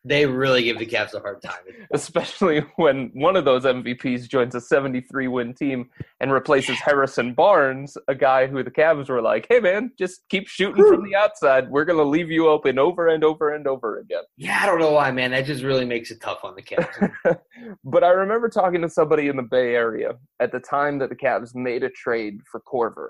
[0.04, 1.60] they really give the Cavs a hard time.
[1.92, 5.88] Especially when one of those MVPs joins a 73 win team
[6.20, 10.46] and replaces Harrison Barnes, a guy who the Cavs were like, hey man, just keep
[10.46, 11.70] shooting from the outside.
[11.70, 14.24] We're going to leave you open over and over and over again.
[14.36, 15.30] Yeah, I don't know why, man.
[15.30, 17.10] That just really makes it tough on the Cavs.
[17.84, 21.16] but I remember talking to somebody in the Bay Area at the time that the
[21.16, 23.08] Cavs made a trade for Korver.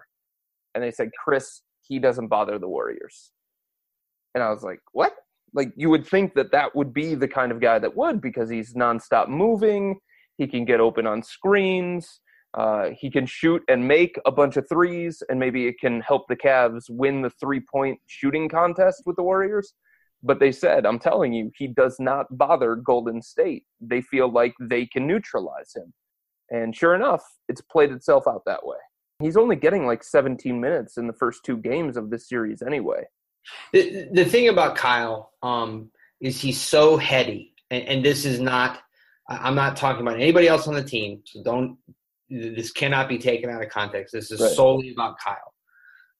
[0.74, 3.32] And they said, Chris, he doesn't bother the Warriors.
[4.34, 5.14] And I was like, what?
[5.54, 8.50] Like you would think that that would be the kind of guy that would because
[8.50, 9.98] he's nonstop moving.
[10.36, 12.20] He can get open on screens.
[12.54, 16.22] Uh, he can shoot and make a bunch of threes, and maybe it can help
[16.28, 19.74] the Cavs win the three point shooting contest with the Warriors.
[20.22, 23.64] But they said, I'm telling you, he does not bother Golden State.
[23.80, 25.92] They feel like they can neutralize him.
[26.50, 28.78] And sure enough, it's played itself out that way.
[29.20, 33.04] He's only getting like 17 minutes in the first two games of this series anyway.
[33.72, 38.80] The, the thing about Kyle um, is he's so heady, and, and, this is not.
[39.28, 41.78] I'm not talking about anybody else on the team, so don't.
[42.30, 44.12] This cannot be taken out of context.
[44.12, 44.50] This is right.
[44.50, 45.54] solely about Kyle.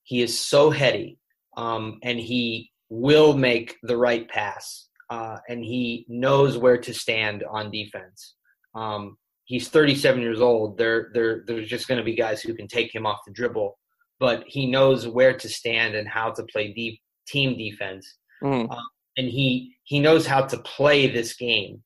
[0.03, 1.17] He is so heady,
[1.57, 7.43] um, and he will make the right pass, uh, and he knows where to stand
[7.49, 8.35] on defense.
[8.75, 10.77] Um, he's 37 years old.
[10.77, 13.77] There, there, there's just going to be guys who can take him off the dribble,
[14.19, 18.69] but he knows where to stand and how to play deep team defense, mm.
[18.69, 21.81] um, and he he knows how to play this game.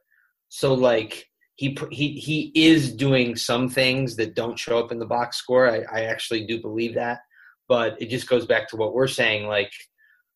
[0.49, 5.05] So like he he he is doing some things that don't show up in the
[5.05, 5.69] box score.
[5.69, 7.19] I, I actually do believe that,
[7.67, 9.47] but it just goes back to what we're saying.
[9.47, 9.71] Like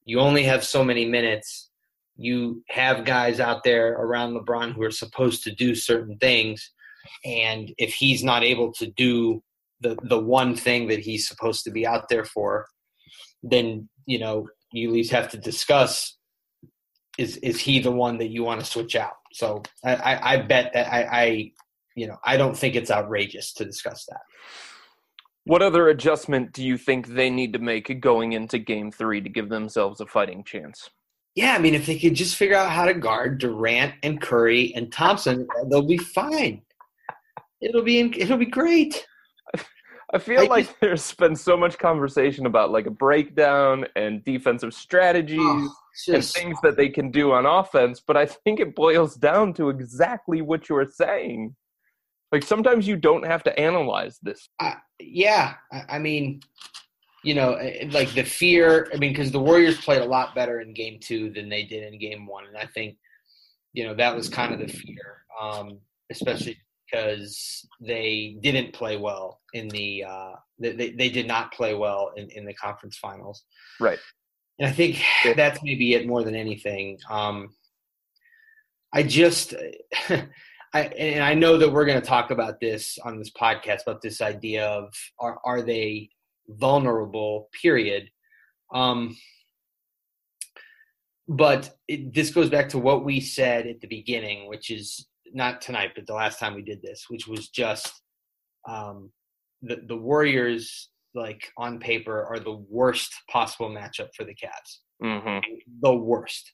[0.06, 1.70] you only have so many minutes.
[2.18, 6.72] You have guys out there around LeBron who are supposed to do certain things,
[7.26, 9.42] and if he's not able to do
[9.80, 12.68] the the one thing that he's supposed to be out there for,
[13.44, 16.18] then you know you at least have to discuss
[17.18, 19.14] is is he the one that you want to switch out?
[19.34, 21.52] So I, I, I bet that I, I
[21.96, 24.22] you know I don't think it's outrageous to discuss that.
[25.46, 29.30] What other adjustment do you think they need to make going into game three to
[29.30, 30.90] give themselves a fighting chance?
[31.36, 34.74] Yeah, I mean, if they could just figure out how to guard Durant and Curry
[34.76, 36.62] and Thompson, they'll be fine.
[37.62, 39.06] It'll be it'll be great.
[40.14, 44.24] I feel I like just, there's been so much conversation about like a breakdown and
[44.24, 45.76] defensive strategies oh,
[46.08, 49.70] and things that they can do on offense, but I think it boils down to
[49.70, 51.56] exactly what you were saying.
[52.32, 54.50] Like sometimes you don't have to analyze this.
[54.60, 56.42] Uh, yeah, I, I mean,
[57.24, 58.90] you know, eh, eh, like the fear.
[58.94, 61.92] I mean, because the Warriors played a lot better in Game Two than they did
[61.92, 62.98] in Game One, and I think,
[63.72, 65.80] you know, that was kind of the fear, um,
[66.12, 66.58] especially
[66.94, 72.30] because they didn't play well in the uh, they, they did not play well in,
[72.32, 73.44] in the conference finals.
[73.80, 74.00] Right.
[74.60, 75.02] And I think
[75.36, 77.00] that's maybe it more than anything.
[77.10, 77.50] Um,
[78.94, 79.56] I just
[80.10, 84.02] I and I know that we're going to talk about this on this podcast about
[84.02, 86.10] this idea of are are they
[86.48, 88.10] vulnerable period
[88.74, 89.16] um
[91.30, 95.62] but it, this goes back to what we said at the beginning which is not
[95.62, 98.02] tonight, but the last time we did this, which was just
[98.68, 99.12] um,
[99.62, 104.80] the the Warriors, like on paper, are the worst possible matchup for the Cavs.
[105.04, 105.40] Mm-hmm.
[105.82, 106.52] The worst.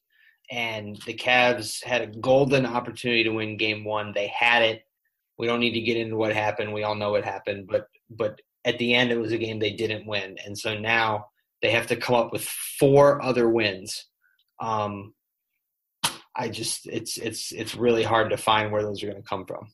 [0.51, 4.13] And the Cavs had a golden opportunity to win Game One.
[4.13, 4.83] They had it.
[5.37, 6.73] We don't need to get into what happened.
[6.73, 7.67] We all know what happened.
[7.69, 11.27] But but at the end, it was a game they didn't win, and so now
[11.61, 14.05] they have to come up with four other wins.
[14.59, 15.13] Um,
[16.39, 19.45] I just it's it's it's really hard to find where those are going to come
[19.45, 19.67] from.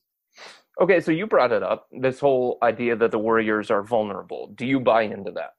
[0.80, 4.52] Okay, so you brought it up this whole idea that the Warriors are vulnerable.
[4.54, 5.52] Do you buy into that?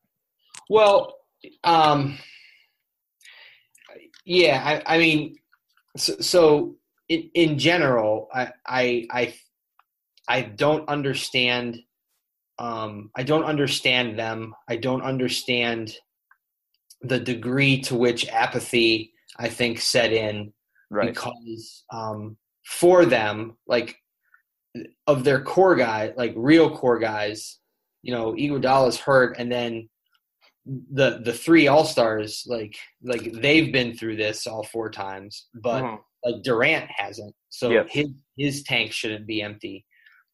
[0.70, 1.16] Well,
[1.64, 2.20] um,
[4.26, 5.38] yeah, I, I mean,
[5.96, 6.76] so, so
[7.08, 9.36] in, in general, I, I I
[10.28, 11.80] I don't understand.
[12.60, 14.54] Um, I don't understand them.
[14.68, 15.96] I don't understand
[17.02, 20.54] the degree to which apathy I think set in
[20.90, 21.14] right.
[21.14, 23.96] because um, for them, like
[25.08, 27.60] of their core guy, like real core guys,
[28.04, 29.90] you know, Iguodala's hurt, and then
[30.66, 35.84] the the three all stars, like like they've been through this all four times, but
[35.84, 36.00] Mhm.
[36.26, 37.34] like Durant hasn't.
[37.50, 37.88] So Yes.
[37.90, 39.86] his his tank shouldn't be empty.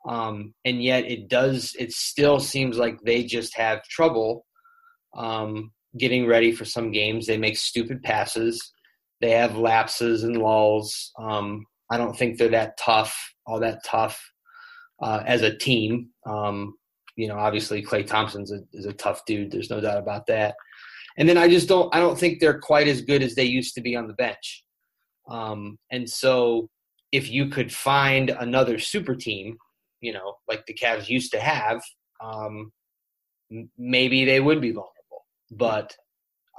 [0.06, 1.76] Um, and yet it does.
[1.80, 4.46] It still seems like they just have trouble
[5.16, 7.28] um, getting ready for some games.
[7.28, 8.73] They make stupid passes.
[9.24, 11.14] They have lapses and lulls.
[11.18, 14.22] Um, I don't think they're that tough, all that tough
[15.02, 16.10] uh, as a team.
[16.26, 16.76] Um,
[17.16, 19.50] you know, obviously Klay Thompson's a, is a tough dude.
[19.50, 20.56] There's no doubt about that.
[21.16, 21.96] And then I just don't.
[21.96, 24.66] I don't think they're quite as good as they used to be on the bench.
[25.30, 26.70] Um, and so,
[27.14, 29.56] if you could find another super team,
[30.02, 31.82] you know, like the Cavs used to have,
[32.22, 32.74] um,
[33.78, 35.26] maybe they would be vulnerable.
[35.50, 35.96] But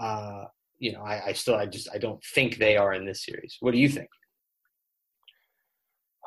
[0.01, 0.45] uh,
[0.85, 3.57] you know, I, I still, I just, I don't think they are in this series.
[3.61, 4.11] What do you think?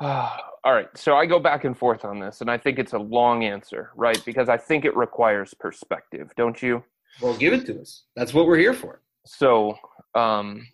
[0.00, 2.98] All right, so I go back and forth on this, and I think it's a
[2.98, 4.20] long answer, right?
[4.26, 6.82] Because I think it requires perspective, don't you?
[7.22, 8.02] Well, give it to us.
[8.16, 9.00] That's what we're here for.
[9.26, 9.76] So,
[10.16, 10.66] um,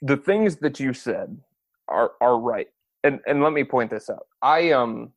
[0.00, 1.38] the things that you said
[1.88, 2.68] are are right,
[3.04, 4.26] and and let me point this out.
[4.40, 5.12] I um,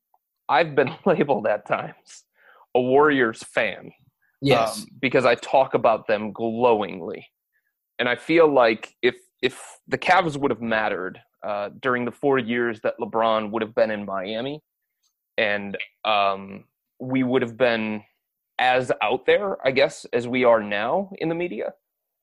[0.50, 2.26] I've been labeled at times
[2.76, 3.92] a Warriors fan,
[4.42, 4.80] Yes.
[4.80, 7.26] um, because I talk about them glowingly,
[8.00, 12.40] and I feel like if if the Cavs would have mattered uh, during the four
[12.40, 14.62] years that LeBron would have been in Miami,
[15.38, 16.66] and um,
[17.00, 18.04] we would have been
[18.58, 21.74] as out there, I guess, as we are now in the media.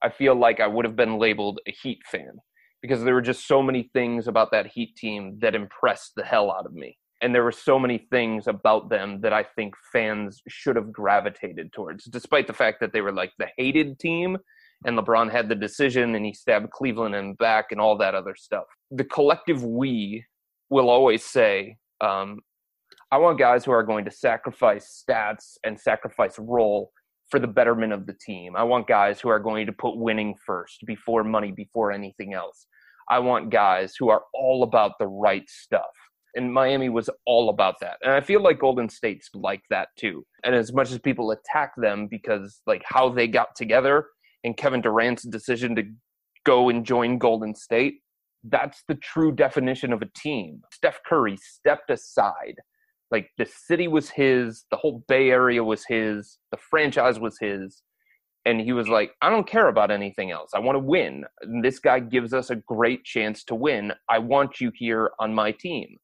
[0.03, 2.33] I feel like I would have been labeled a Heat fan
[2.83, 6.53] because there were just so many things about that Heat team that impressed the hell
[6.53, 6.99] out of me.
[7.23, 11.73] And there were so many things about them that I think fans should have gravitated
[11.73, 14.37] towards, despite the fact that they were like the hated team
[14.85, 18.15] and LeBron had the decision and he stabbed Cleveland in the back and all that
[18.15, 18.65] other stuff.
[18.91, 20.25] The collective we
[20.71, 22.41] will always say, um,
[23.11, 26.91] I want guys who are going to sacrifice stats and sacrifice role
[27.31, 28.55] for the betterment of the team.
[28.57, 32.67] I want guys who are going to put winning first before money, before anything else.
[33.09, 35.91] I want guys who are all about the right stuff.
[36.35, 37.97] And Miami was all about that.
[38.03, 40.27] And I feel like Golden State's like that too.
[40.45, 44.07] And as much as people attack them because like how they got together
[44.47, 45.83] and Kevin Durant's decision to
[46.45, 47.97] go and join Golden State,
[48.45, 50.63] that's the true definition of a team.
[50.73, 52.55] Steph Curry stepped aside.
[53.11, 57.83] Like the city was his, the whole Bay Area was his, the franchise was his.
[58.45, 60.51] And he was like, I don't care about anything else.
[60.55, 61.25] I want to win.
[61.43, 63.93] And this guy gives us a great chance to win.
[64.09, 65.97] I want you here on my team.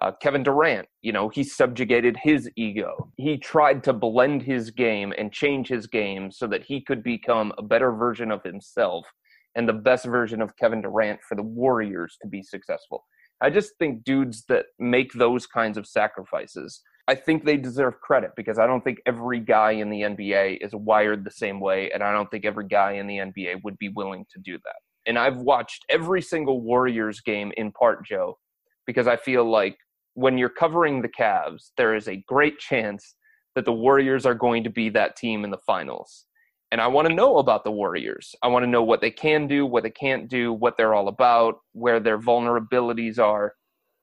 [0.00, 3.10] Uh, Kevin Durant, you know, he subjugated his ego.
[3.16, 7.52] He tried to blend his game and change his game so that he could become
[7.58, 9.06] a better version of himself
[9.54, 13.04] and the best version of Kevin Durant for the Warriors to be successful.
[13.40, 18.30] I just think dudes that make those kinds of sacrifices, I think they deserve credit
[18.36, 22.02] because I don't think every guy in the NBA is wired the same way, and
[22.02, 24.76] I don't think every guy in the NBA would be willing to do that.
[25.06, 28.38] And I've watched every single Warriors game in part, Joe,
[28.86, 29.76] because I feel like
[30.14, 33.14] when you're covering the Cavs, there is a great chance
[33.54, 36.26] that the Warriors are going to be that team in the finals.
[36.70, 38.34] And I want to know about the Warriors.
[38.42, 41.08] I want to know what they can do, what they can't do, what they're all
[41.08, 43.54] about, where their vulnerabilities are,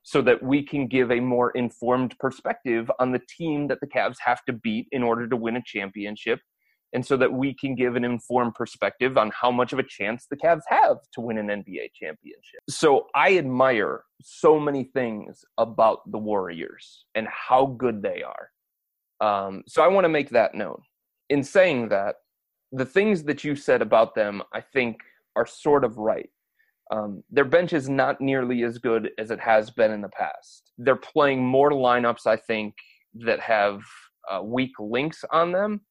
[0.03, 4.17] so that we can give a more informed perspective on the team that the Cavs
[4.23, 6.39] have to beat in order to win a championship.
[6.93, 10.25] And so that we can give an informed perspective on how much of a chance
[10.29, 12.61] the Cavs have to win an NBA championship.
[12.67, 18.49] So I admire so many things about the Warriors and how good they are.
[19.21, 20.81] Um, so I want to make that known.
[21.29, 22.15] In saying that,
[22.71, 24.97] the things that you said about them, I think,
[25.35, 26.29] are sort of right.
[26.91, 30.71] Um, their bench is not nearly as good as it has been in the past.
[30.77, 32.73] They're playing more lineups, I think,
[33.13, 33.81] that have
[34.29, 35.81] uh, weak links on them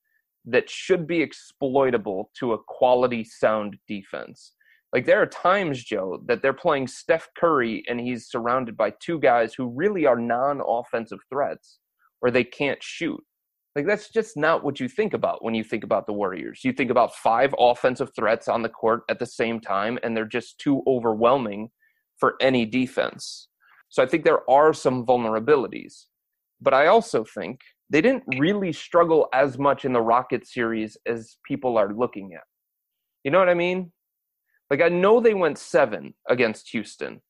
[0.51, 4.55] that should be exploitable to a quality sound defense.
[4.93, 9.19] Like there are times, Joe, that they're playing Steph Curry and he's surrounded by two
[9.21, 11.79] guys who really are non offensive threats
[12.23, 13.23] or they can't shoot.
[13.77, 16.62] Like that's just not what you think about when you think about the Warriors.
[16.64, 20.25] You think about five offensive threats on the court at the same time, and they're
[20.25, 21.70] just too overwhelming
[22.16, 23.49] for any defense.
[23.91, 26.07] So I think there are some vulnerabilities.
[26.61, 27.61] But I also think
[27.91, 32.43] they didn't really struggle as much in the Rocket series as people are looking at.
[33.24, 33.93] You know what I mean?
[34.70, 37.20] Like I know they went seven against Houston,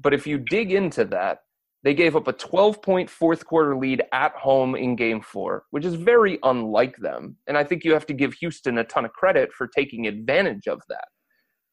[0.00, 1.38] but if you dig into that,
[1.84, 5.84] they gave up a 12 point fourth quarter lead at home in game four, which
[5.84, 7.36] is very unlike them.
[7.46, 10.68] And I think you have to give Houston a ton of credit for taking advantage
[10.68, 11.08] of that.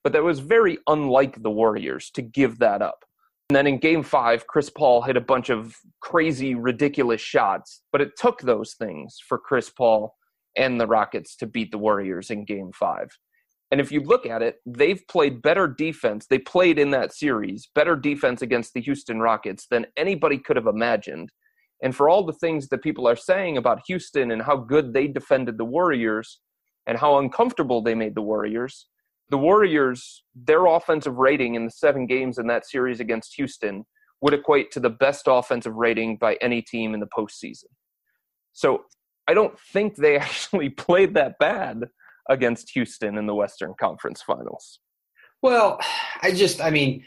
[0.03, 3.03] But that was very unlike the Warriors to give that up.
[3.50, 8.00] And then in game five, Chris Paul hit a bunch of crazy, ridiculous shots, but
[8.00, 10.16] it took those things for Chris Paul
[10.56, 13.10] and the Rockets to beat the Warriors in game five.
[13.72, 16.28] And if you look at it, they've played better defense.
[16.28, 20.68] They played in that series better defense against the Houston Rockets than anybody could have
[20.68, 21.32] imagined.
[21.82, 25.08] And for all the things that people are saying about Houston and how good they
[25.08, 26.39] defended the Warriors
[26.86, 28.88] and how uncomfortable they made the Warriors,
[29.30, 33.86] the Warriors, their offensive rating in the seven games in that series against Houston
[34.21, 37.65] would equate to the best offensive rating by any team in the postseason.
[38.53, 38.86] So
[39.27, 41.86] I don't think they actually played that bad
[42.30, 44.80] against Houston in the Western Conference Finals.
[45.41, 45.80] Well,
[46.21, 47.05] I just, I mean,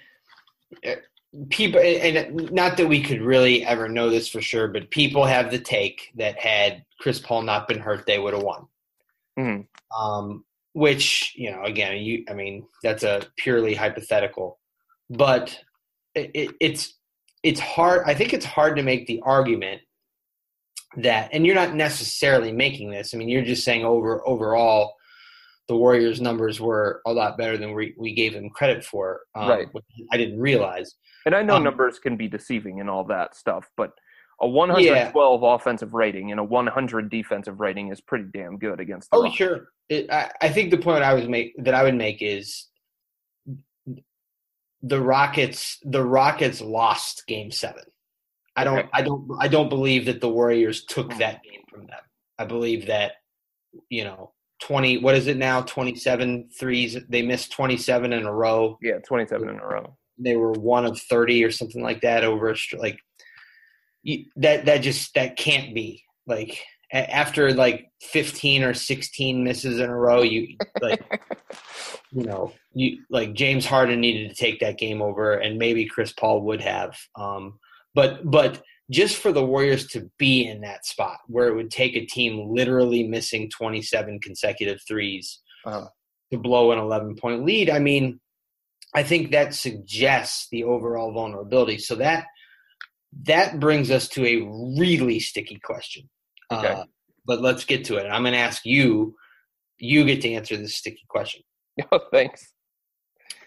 [1.51, 5.51] people, and not that we could really ever know this for sure, but people have
[5.51, 8.67] the take that had Chris Paul not been hurt, they would have won.
[9.39, 10.01] Mm-hmm.
[10.01, 10.45] Um,
[10.75, 14.59] which you know again you i mean that's a purely hypothetical
[15.11, 15.59] but
[16.15, 16.99] it, it's
[17.43, 19.83] it's hard i think it's hard to make the argument
[20.97, 23.15] that and you're not necessarily making this.
[23.15, 24.95] I mean you're just saying over overall
[25.69, 29.49] the warriors numbers were a lot better than we, we gave them credit for um,
[29.49, 29.69] right.
[30.13, 30.95] i didn't realize.
[31.25, 33.93] And i know um, numbers can be deceiving and all that stuff but
[34.43, 35.55] a 112 yeah.
[35.55, 39.37] offensive rating and a 100 defensive rating is pretty damn good against the oh Rockets.
[39.37, 42.69] sure it, I, I think the point I was make that I would make is
[44.83, 47.83] the Rockets the Rockets lost game 7.
[48.57, 48.89] I don't okay.
[48.93, 51.19] I don't I don't believe that the Warriors took hmm.
[51.21, 52.01] that game from them.
[52.39, 53.13] I believe that
[53.89, 54.33] you know
[54.63, 58.77] 20 what is it now 27 threes they missed 27 in a row.
[58.83, 59.97] Yeah, 27 in a row.
[60.19, 62.99] They were one of 30 or something like that over a like
[64.03, 69.89] you, that that just that can't be like after like 15 or 16 misses in
[69.89, 71.03] a row you like
[72.11, 76.13] you know you like james harden needed to take that game over and maybe chris
[76.13, 77.59] paul would have um,
[77.95, 81.97] but but just for the warriors to be in that spot where it would take
[81.97, 85.87] a team literally missing 27 consecutive 3s uh-huh.
[86.31, 88.21] to blow an 11 point lead i mean
[88.95, 92.27] i think that suggests the overall vulnerability so that
[93.25, 94.41] that brings us to a
[94.79, 96.09] really sticky question
[96.53, 96.69] Okay.
[96.69, 96.85] Uh,
[97.25, 98.09] but let's get to it.
[98.09, 99.17] I'm going to ask you.
[99.79, 101.43] You get to answer this sticky question.
[101.91, 102.53] Oh, thanks.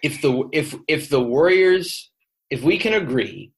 [0.02, 2.10] If the if if the Warriors,
[2.50, 3.52] if we can agree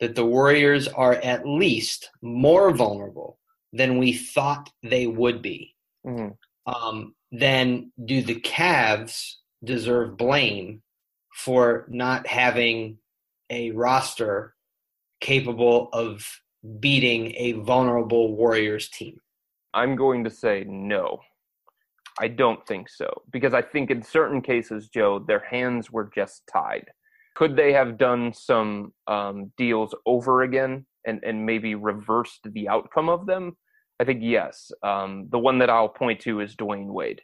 [0.00, 3.38] that the Warriors are at least more vulnerable
[3.74, 5.74] than we thought they would be,
[6.06, 6.30] mm-hmm.
[6.72, 10.80] um, then do the Cavs deserve blame
[11.34, 12.96] for not having
[13.50, 14.54] a roster
[15.20, 16.26] capable of
[16.80, 19.18] beating a vulnerable Warriors team?
[19.74, 21.20] I'm going to say no.
[22.20, 23.08] I don't think so.
[23.30, 26.86] Because I think in certain cases, Joe, their hands were just tied.
[27.36, 33.08] Could they have done some um, deals over again and, and maybe reversed the outcome
[33.08, 33.56] of them?
[34.00, 34.70] I think yes.
[34.82, 37.20] Um, the one that I'll point to is Dwyane Wade.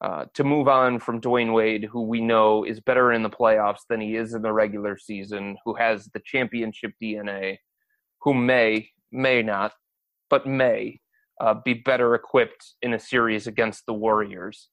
[0.00, 3.80] Uh, to move on from Dwyane Wade, who we know is better in the playoffs
[3.88, 7.56] than he is in the regular season, who has the championship DNA,
[8.20, 9.72] who may, may not,
[10.30, 11.00] but may
[11.40, 14.68] uh, be better equipped in a series against the Warriors.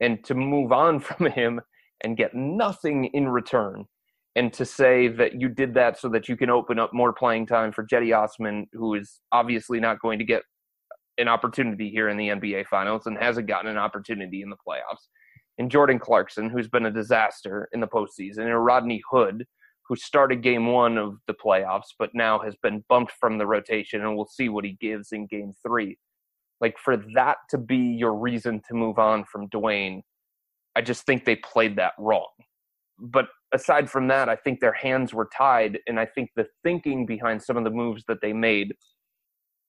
[0.00, 1.60] And to move on from him
[2.02, 3.86] and get nothing in return,
[4.36, 7.46] and to say that you did that so that you can open up more playing
[7.46, 10.42] time for Cedi Osman, who is obviously not going to get
[11.18, 15.08] an opportunity here in the NBA Finals and hasn't gotten an opportunity in the playoffs,
[15.58, 19.44] and Jordan Clarkson, who's been a disaster in the postseason, and Rodney Hood,
[19.86, 24.00] who started game one of the playoffs, but now has been bumped from the rotation,
[24.00, 25.98] and we'll see what he gives in game three.
[26.60, 30.02] Like, for that to be your reason to move on from Dwyane,
[30.76, 32.28] I just think they played that wrong.
[32.98, 37.04] But aside from that, I think their hands were tied, and I think the thinking
[37.04, 38.74] behind some of the moves that they made,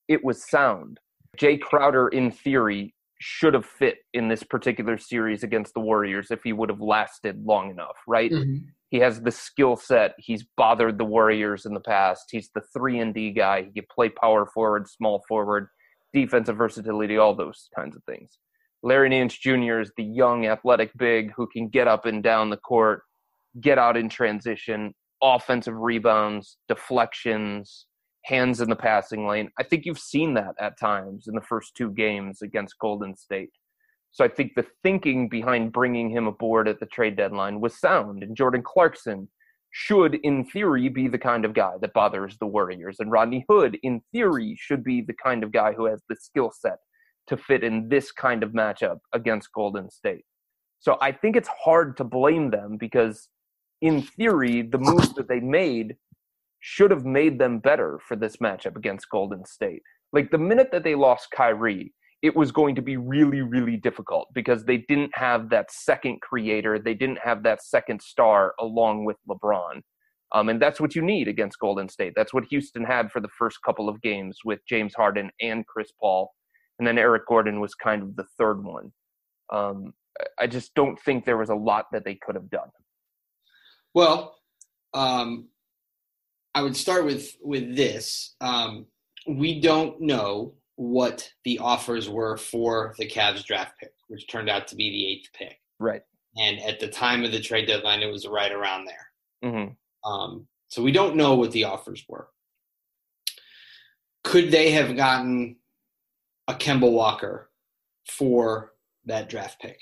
[0.08, 1.00] it was sound.
[1.38, 6.42] Jae Crowder, in theory, should have fit in this particular series against the Warriors if
[6.44, 8.32] he would have lasted long enough, right?
[8.32, 8.66] Mm-hmm.
[8.90, 10.16] He has the skill set.
[10.18, 12.26] He's bothered the Warriors in the past.
[12.32, 13.64] He's the three and D guy.
[13.64, 15.68] He can play power forward, small forward,
[16.14, 18.40] defensive versatility, all those kinds of things.
[18.84, 19.80] Larry Nance Jr.
[19.80, 23.04] is the young, athletic big who can get up and down the court,
[23.62, 27.86] get out in transition, offensive rebounds, deflections,
[28.24, 29.50] hands in the passing lane.
[29.60, 33.52] I think you've seen that at times in the first two games against Golden State.
[34.12, 38.24] So I think the thinking behind bringing him aboard at the trade deadline was sound.
[38.24, 39.28] And Jordan Clarkson
[39.72, 42.98] should, in theory, be the kind of guy that bothers the Warriors.
[43.00, 46.52] And Rodney Hood, in theory, should be the kind of guy who has the skill
[46.52, 46.78] set
[47.28, 50.26] to fit in this kind of matchup against Golden State.
[50.80, 53.30] So I think it's hard to blame them because
[53.82, 55.96] in theory, the moves that they made
[56.62, 59.82] should have made them better for this matchup against Golden State.
[60.14, 64.28] Like the minute that they lost Kyrie, it was going to be really, really difficult
[64.34, 66.78] because they didn't have that second creator.
[66.78, 69.82] They didn't have that second star along with LeBron.
[70.34, 72.14] Um, and that's what you need against Golden State.
[72.16, 75.92] That's what Houston had for the first couple of games with James Harden and Chris
[76.00, 76.32] Paul.
[76.78, 78.92] And then Eric Gordon was kind of the third one.
[79.52, 79.94] Um,
[80.40, 82.70] I just don't think there was a lot that they could have done.
[83.94, 84.36] Well,
[84.94, 85.50] um,
[86.54, 88.36] I would start with with this.
[88.42, 88.86] Um,
[89.28, 94.68] we don't know what the offers were for the Cavs draft pick, which turned out
[94.68, 95.60] to be the eighth pick.
[95.80, 96.02] Right.
[96.38, 99.52] And at the time of the trade deadline, it was right around there.
[99.52, 100.10] Mm-hmm.
[100.12, 102.30] Um, so we don't know what the offers were.
[104.24, 105.58] Could they have gotten
[106.48, 107.50] a Kemba Walker
[108.08, 108.74] for
[109.06, 109.80] that draft pick?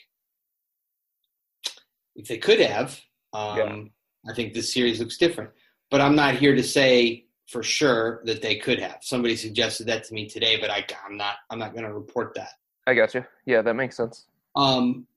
[2.15, 2.99] If they could have,
[3.34, 4.32] um, Yeah.
[4.32, 5.51] I think this series looks different.
[5.91, 8.99] But I'm not here to say for sure that they could have.
[9.01, 11.35] Somebody suggested that to me today, but I, I'm not.
[11.49, 12.51] I'm not going to report that.
[12.85, 13.25] I got you.
[13.45, 14.25] Yeah, that makes sense.
[14.55, 15.07] Um,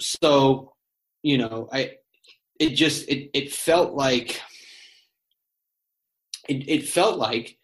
[0.00, 0.74] so,
[1.22, 1.96] you know, I
[2.58, 4.40] it just it it felt like
[6.48, 7.58] it it felt like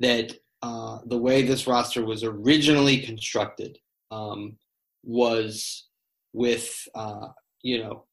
[0.00, 3.78] that uh, the way this roster was originally constructed
[4.10, 4.56] um,
[5.04, 5.88] was
[6.32, 7.28] with uh,
[7.62, 8.04] you know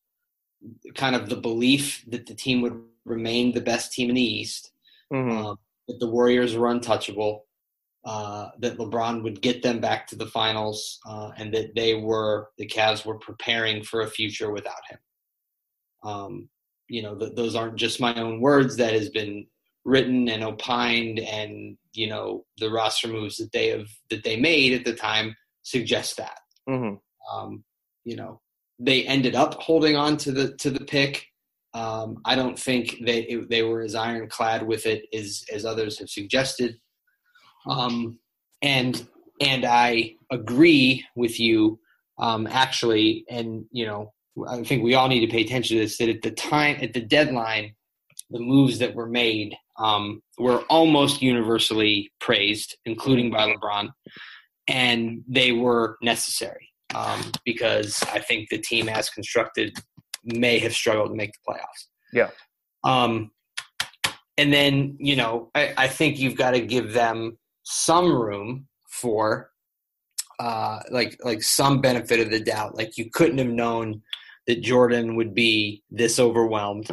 [0.95, 4.71] kind of the belief that the team would remain the best team in the East,
[5.13, 5.31] Mhm.
[5.31, 7.45] um, that the Warriors were untouchable,
[8.03, 12.49] uh, that LeBron would get them back to the finals, uh, and that they were
[12.57, 14.99] the Cavs were preparing for a future without him.
[16.03, 16.49] Um,
[16.87, 18.75] you know, th- those aren't just my own words.
[18.77, 19.47] That has been
[19.85, 24.73] written and opined, and you know, the roster moves that they have that they made
[24.73, 26.39] at the time suggest that.
[26.69, 26.99] Mhm.
[27.31, 27.63] Um,
[28.03, 28.41] you know,
[28.77, 31.27] they ended up holding on to the to the pick.
[31.75, 35.99] Um, I don't think they it, they were as ironclad with it as as others
[35.99, 36.77] have suggested.
[37.67, 38.17] Um,
[38.61, 39.05] and
[39.41, 41.77] and I agree with you
[42.17, 44.13] um, actually, and you know
[44.47, 45.97] I think we all need to pay attention to this.
[45.97, 47.75] That at the time at the deadline,
[48.29, 53.89] the moves that were made um, were almost universally praised, including by LeBron,
[54.69, 59.77] and they were necessary um, because I think the team as constructed
[60.25, 61.85] may have struggled to make the playoffs.
[62.13, 62.29] Yeah.
[62.83, 63.31] Um,
[64.37, 69.49] and then you know I, I think you've got to give them some room for
[70.39, 72.75] uh, like like some benefit of the doubt.
[72.75, 74.01] Like you couldn't have known
[74.47, 76.89] that Jordan would be this overwhelmed,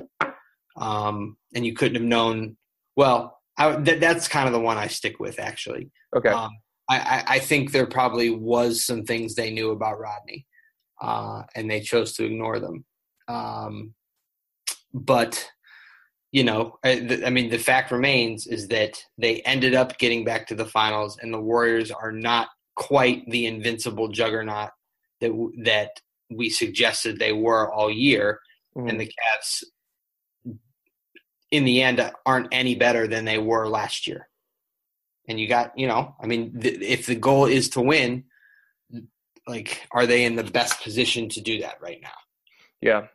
[0.76, 2.56] um, and you couldn't have known.
[2.96, 5.90] Well, I, that, that's kind of the one I stick with actually.
[6.14, 6.28] Okay.
[6.30, 6.50] Um,
[6.88, 10.46] I, I, I think there probably was some things they knew about Rodney,
[11.00, 12.84] uh, and they chose to ignore them.
[13.28, 13.94] Um,
[14.92, 15.48] but
[16.32, 20.24] you know, I, th- I mean, the fact remains is that they ended up getting
[20.24, 24.70] back to the finals, and the Warriors are not quite the invincible juggernaut
[25.20, 25.90] that w- that
[26.30, 28.40] we suggested they were all year,
[28.74, 28.88] Mhm.
[28.88, 29.62] and the Cavs,
[31.50, 34.30] in the end, aren't any better than they were last year.
[35.28, 38.24] And you got, you know, I mean, th- if the goal is to win,
[39.46, 42.08] like, are they in the best position to do that right now?
[42.82, 43.06] Yeah.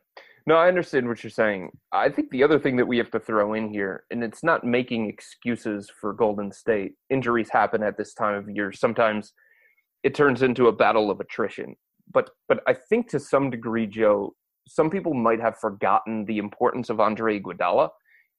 [0.47, 1.71] No, I understand what you're saying.
[1.91, 4.63] I think the other thing that we have to throw in here, and it's not
[4.63, 6.93] making excuses for Golden State.
[7.09, 8.71] Injuries happen at this time of year.
[8.71, 9.33] Sometimes
[10.03, 11.75] it turns into a battle of attrition.
[12.13, 14.33] But but I think to some degree, Joe,
[14.69, 17.89] some people might have forgotten the importance of Andre Iguodala,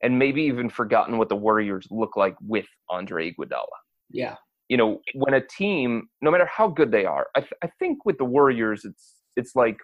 [0.03, 3.67] and maybe even forgotten what the Warriors look like with Andre Iguodala
[4.11, 4.37] Yeah.
[4.69, 8.05] you know when a team no matter how good they are I, th- I think
[8.07, 9.79] with the warriors it's it's like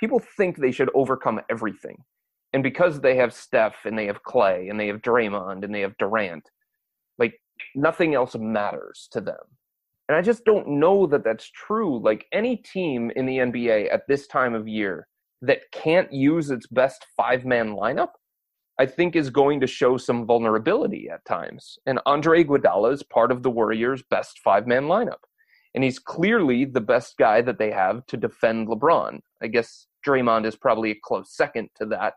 [0.00, 1.96] people think they should overcome everything
[2.52, 5.82] and because they have steph and they have Klay and they have draymond and they
[5.82, 6.48] have durant
[7.18, 7.34] like
[7.74, 9.44] nothing else matters to them
[10.08, 14.02] and i just don't know that that's true like any team in the nba at
[14.08, 15.06] this time of year
[15.42, 18.10] that can't use its best five man lineup
[18.80, 21.78] I think is going to show some vulnerability at times.
[21.84, 25.20] And Andre Iguodala is part of the Warriors' best five-man lineup.
[25.74, 29.20] And he's clearly the best guy that they have to defend LeBron.
[29.42, 32.14] I guess Draymond is probably a close second to that,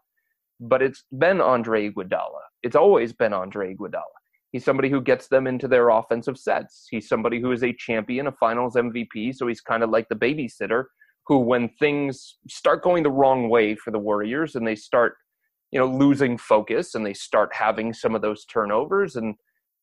[0.60, 2.42] but it's been Andre Iguodala.
[2.62, 4.04] It's always been Andre Iguodala.
[4.52, 6.88] He's somebody who gets them into their offensive sets.
[6.90, 10.16] He's somebody who is a champion, a finals MVP, so he's kind of like the
[10.16, 10.86] babysitter
[11.26, 15.16] who when things start going the wrong way for the Warriors and they start
[15.72, 19.36] you know losing focus and they start having some of those turnovers and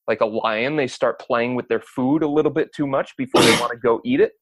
[0.07, 3.43] like a lion they start playing with their food a little bit too much before
[3.43, 4.33] they want to go eat it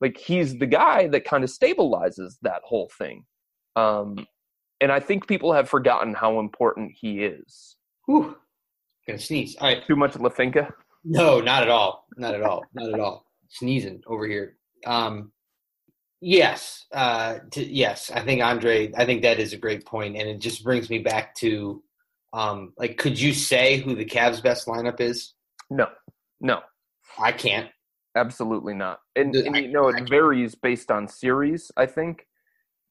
[0.00, 3.24] like he's the guy that kind of stabilizes that whole thing
[3.76, 4.26] um
[4.80, 7.76] and I think people have forgotten how important he is.
[8.06, 8.36] Whew.
[9.06, 9.56] Gonna sneeze.
[9.56, 9.86] All right.
[9.86, 10.70] Too much Lafinka?
[11.04, 12.06] No, not at all.
[12.16, 12.64] Not at all.
[12.74, 13.26] Not at all.
[13.48, 14.56] Sneezing over here.
[14.84, 15.32] Um,
[16.20, 16.86] yes.
[16.92, 18.10] Uh, to, yes.
[18.10, 18.92] I think Andre.
[18.96, 21.82] I think that is a great point, and it just brings me back to,
[22.32, 25.34] um, like, could you say who the Cavs' best lineup is?
[25.70, 25.88] No,
[26.40, 26.60] no,
[27.18, 27.70] I can't.
[28.16, 29.00] Absolutely not.
[29.14, 32.26] And, and I- you know, it varies based on series, I think.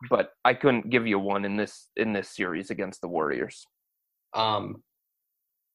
[0.10, 3.66] But I couldn't give you one in this in this series against the Warriors.
[4.34, 4.84] Um,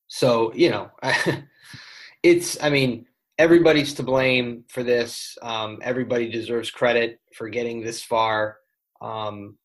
[0.09, 0.91] so you know,
[2.23, 2.63] it's.
[2.63, 3.07] I mean,
[3.39, 5.37] everybody's to blame for this.
[5.43, 8.59] Um, everybody deserves credit for getting this far.
[9.01, 9.57] Um,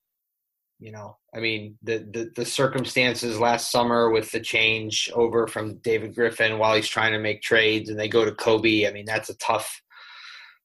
[0.85, 5.77] you know, I mean, the, the the circumstances last summer with the change over from
[5.77, 8.87] David Griffin while he's trying to make trades, and they go to Koby.
[8.87, 9.81] I mean, that's a tough.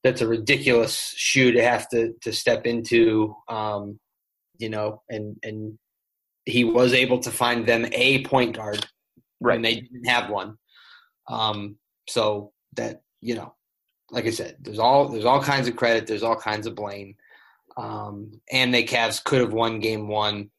[0.05, 3.35] That's a ridiculous shoe to have to to step into.
[3.49, 3.99] Um,
[4.59, 5.79] you know, and and
[6.45, 8.87] he was able to find them a point guard
[9.39, 10.59] when they didn't have one.
[11.29, 11.79] Um,
[12.11, 13.55] so that you know,
[14.11, 17.14] like I said, there's all there's all kinds of credit, there's all kinds of blame,
[17.77, 20.51] um, and the Cavs could have won Game One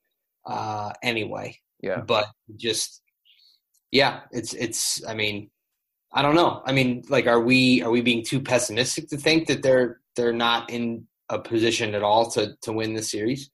[0.46, 1.58] uh, anyway.
[1.82, 2.02] Yeah.
[2.02, 3.02] But just
[3.92, 5.06] yeah, it's it's.
[5.08, 5.50] I mean,
[6.14, 6.62] I don't know.
[6.66, 10.34] I mean, like, are we are we being too pessimistic to think that they're they're
[10.34, 13.50] not in a position at all to to win the series?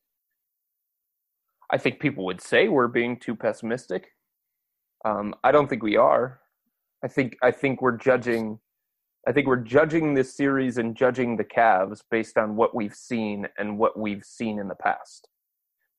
[1.72, 4.08] I think people would say we're being too pessimistic.
[5.04, 6.40] Um, I don't think we are.
[7.04, 8.60] I think I think we're judging.
[9.28, 13.46] I think we're judging this series and judging the Cavs based on what we've seen
[13.58, 15.28] and what we've seen in the past,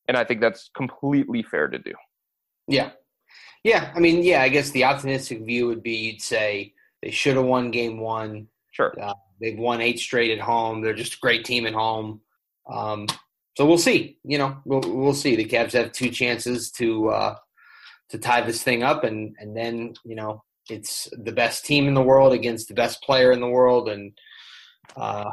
[0.08, 1.92] and I think that's completely fair to do.
[2.66, 2.92] Yeah.
[3.64, 3.92] Yeah.
[3.94, 6.72] I mean, yeah, I guess the optimistic view would be you'd say
[7.02, 8.48] they should have won game one.
[8.70, 8.94] Sure.
[8.98, 10.80] Uh, they've won eight straight at home.
[10.80, 12.22] They're just a great team at home.
[12.70, 13.06] Um,
[13.58, 14.18] so we'll see.
[14.24, 15.36] You know, we'll we'll see.
[15.36, 17.34] The Cavs have two chances to uh,
[18.10, 21.94] to tie this thing up, and and then you know it's the best team in
[21.94, 24.12] the world against the best player in the world, and
[24.96, 25.30] uh,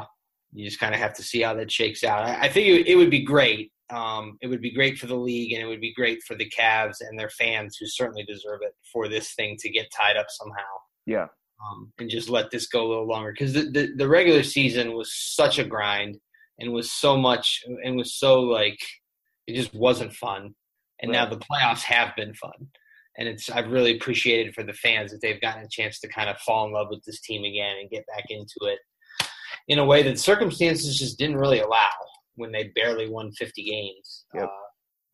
[0.52, 2.24] you just kind of have to see how that shakes out.
[2.24, 3.72] I, I think it, it would be great.
[3.90, 6.50] Um, it would be great for the league, and it would be great for the
[6.50, 10.26] Cavs and their fans, who certainly deserve it, for this thing to get tied up
[10.28, 10.72] somehow
[11.06, 11.26] Yeah.
[11.64, 14.92] um, and just let this go a little longer because the, the, the regular season
[14.94, 16.18] was such a grind
[16.58, 18.78] and was so much and was so like
[19.46, 20.54] it just wasn't fun
[21.00, 22.68] and now the playoffs have been fun
[23.18, 26.28] and it's i've really appreciated for the fans that they've gotten a chance to kind
[26.28, 28.78] of fall in love with this team again and get back into it
[29.68, 31.88] in a way that circumstances just didn't really allow
[32.36, 34.44] when they barely won 50 games Yep.
[34.44, 34.48] uh,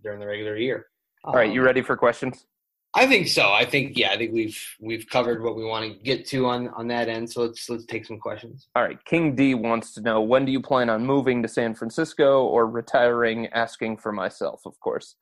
[0.02, 0.86] during the regular year
[1.24, 2.46] All right, you Um, ready for questions?
[2.94, 3.50] I think so.
[3.50, 4.10] I think yeah.
[4.10, 7.30] I think we've we've covered what we want to get to on on that end.
[7.30, 8.68] So let's let's take some questions.
[8.76, 11.74] All right, King D wants to know when do you plan on moving to San
[11.74, 13.46] Francisco or retiring?
[13.48, 15.16] Asking for myself, of course.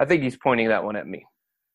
[0.00, 1.24] I think he's pointing that one at me.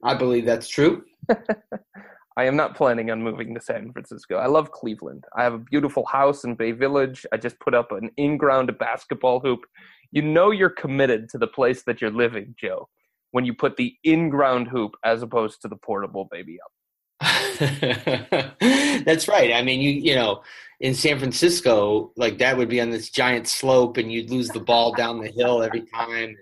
[0.03, 1.03] I believe that's true.
[2.37, 4.37] I am not planning on moving to San Francisco.
[4.37, 5.25] I love Cleveland.
[5.35, 7.25] I have a beautiful house in Bay Village.
[7.33, 9.65] I just put up an in ground basketball hoop.
[10.11, 12.87] You know you're committed to the place that you're living, Joe,
[13.31, 16.71] when you put the in ground hoop as opposed to the portable baby up.
[17.59, 19.51] that's right.
[19.53, 20.41] I mean, you you know,
[20.79, 24.61] in San Francisco, like that would be on this giant slope, and you'd lose the
[24.61, 26.37] ball down the hill every time.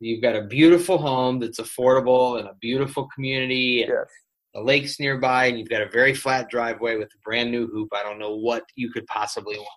[0.00, 3.82] You've got a beautiful home that's affordable and a beautiful community.
[3.82, 4.06] And Yes.
[4.54, 7.88] the lake's nearby, and you've got a very flat driveway with a brand new hoop.
[7.92, 9.68] I don't know what you could possibly want.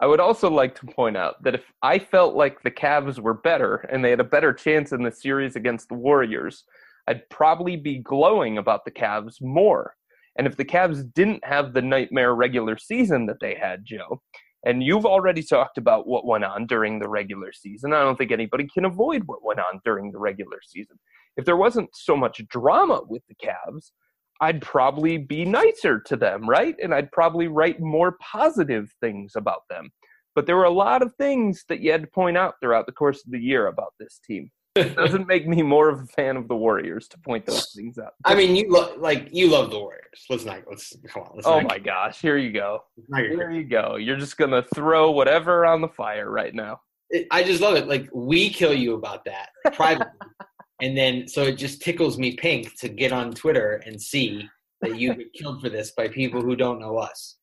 [0.00, 3.34] I would also like to point out that if I felt like the Cavs were
[3.34, 6.64] better and they had a better chance in the series against the Warriors,
[7.06, 9.94] I'd probably be glowing about the Cavs more.
[10.36, 14.20] And if the Cavs didn't have the nightmare regular season that they had, Joe,
[14.64, 18.32] and you've already talked about what went on during the regular season, I don't think
[18.32, 20.98] anybody can avoid what went on during the regular season.
[21.36, 23.92] If there wasn't so much drama with the Cavs,
[24.40, 26.76] I'd probably be nicer to them, right?
[26.82, 29.90] And I'd probably write more positive things about them.
[30.34, 32.92] But there were a lot of things that you had to point out throughout the
[32.92, 34.50] course of the year about this team.
[34.78, 37.98] It doesn't make me more of a fan of the Warriors to point those things
[37.98, 38.14] out.
[38.24, 40.24] I mean, you lo- like you love the Warriors.
[40.30, 41.32] Let's not let's come on.
[41.34, 42.84] Let's Oh my gosh, here you go.
[43.14, 43.96] Here you go.
[43.96, 46.80] You're just to throw whatever on the fire right now.
[47.10, 47.88] it, I just love it.
[47.88, 50.12] Like we kill you about that privately,
[50.82, 54.48] and then so it just tickles me pink to get on Twitter and see
[54.80, 57.36] that you get killed for this by people who don't know us.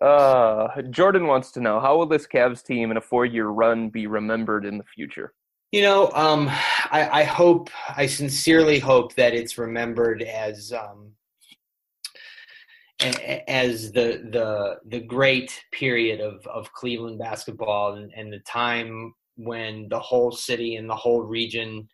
[0.00, 3.88] Uh, Jordan wants to know how will this Cavs team in a four year run
[3.88, 5.32] be remembered in the future?
[5.76, 6.48] You know, um,
[6.90, 11.12] I, I hope, I sincerely hope that it's remembered as um,
[13.46, 19.86] as the the the great period of of Cleveland basketball and, and the time when
[19.90, 21.86] the whole city and the whole region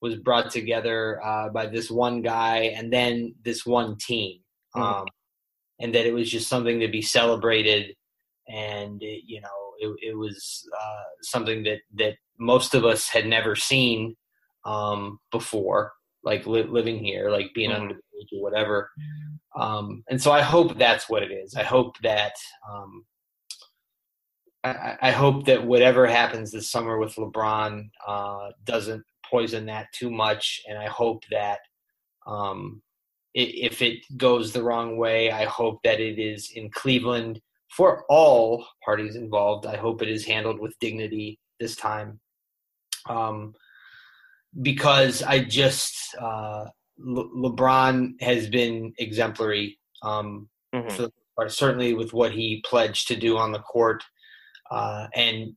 [0.00, 4.40] was brought together uh, by this one guy and then this one team,
[4.74, 4.80] Mhm.
[4.80, 5.06] um,
[5.80, 7.94] and that it was just something to be celebrated.
[8.48, 13.26] And it, you know, it, it was uh, something that that most of us had
[13.26, 14.16] never seen
[14.64, 17.80] um, before, like li- living here, like being Mhm.
[17.80, 18.90] under the age or whatever.
[19.56, 21.54] Um, and so I hope that's what it is.
[21.54, 22.34] I hope that
[22.70, 23.04] um,
[24.64, 30.10] I, I hope that whatever happens this summer with LeBron uh, doesn't poison that too
[30.10, 31.60] much, and I hope that
[32.26, 32.82] um,
[33.36, 37.40] i if it goes the wrong way, I hope that it is in Cleveland
[37.76, 39.66] for all parties involved.
[39.66, 42.18] I hope it is handled with dignity this time,
[43.08, 43.54] um,
[44.62, 46.66] because I just uh,
[46.98, 50.90] Le- LeBron has been exemplary um, Mhm.
[50.92, 54.02] for the most part, certainly with what he pledged to do on the court.
[54.70, 55.54] Uh, and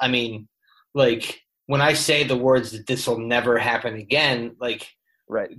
[0.00, 0.48] I mean,
[0.94, 4.88] like when I say the words that this will never happen again, like
[5.28, 5.56] Right.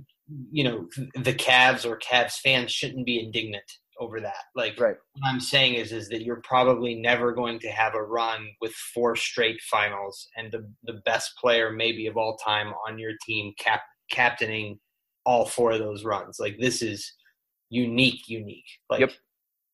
[0.50, 3.70] you know, the Cavs or Cavs fans shouldn't be indignant
[4.00, 4.44] over that.
[4.54, 4.96] Like Right.
[5.14, 8.72] what I'm saying is is that you're probably never going to have a run with
[8.72, 13.52] four straight finals and the the best player maybe of all time on your team
[13.58, 14.78] cap captaining
[15.24, 16.38] all four of those runs.
[16.38, 17.12] Like this is
[17.70, 18.66] unique, unique.
[18.90, 19.12] Like Yep.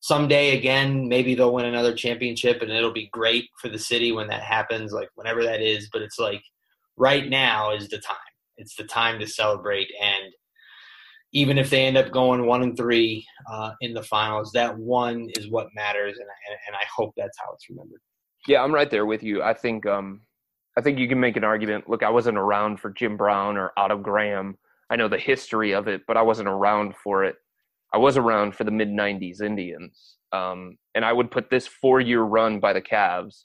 [0.00, 4.28] someday again, maybe they'll win another championship and it'll be great for the city when
[4.28, 5.88] that happens, like whenever that is.
[5.92, 6.42] But it's like
[6.96, 8.16] right now is the time.
[8.56, 10.32] It's the time to celebrate and
[11.33, 15.28] even if they end up going one and three uh, in the finals, that one
[15.37, 18.01] is what matters, and, and and I hope that's how it's remembered.
[18.47, 19.43] Yeah, I'm right there with you.
[19.43, 20.22] I think um
[20.76, 21.89] I think you can make an argument.
[21.89, 24.57] Look, I wasn't around for Jim Brown or Otto Graham.
[24.89, 27.37] I know the history of it, but I wasn't around for it.
[27.93, 32.22] I was around for the mid '90s Indians, um, and I would put this four-year
[32.22, 33.45] run by the Cavs,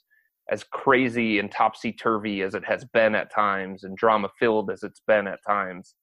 [0.50, 5.02] as crazy and topsy turvy as it has been at times, and drama-filled as it's
[5.06, 5.94] been at times.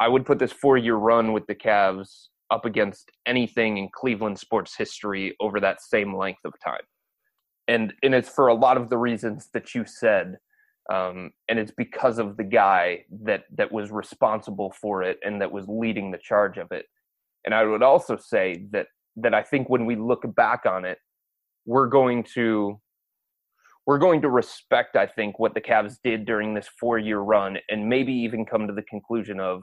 [0.00, 4.76] I would put this four-year run with the Cavs up against anything in Cleveland sports
[4.76, 6.82] history over that same length of time.
[7.68, 10.36] And and it's for a lot of the reasons that you said
[10.92, 15.50] um, and it's because of the guy that that was responsible for it and that
[15.50, 16.86] was leading the charge of it.
[17.44, 20.98] And i would also say that that i think when we look back on it
[21.64, 22.80] we're going to
[23.86, 27.58] we're going to respect i think what the Cavs did during this 4 year run
[27.68, 29.62] and maybe even come to the conclusion of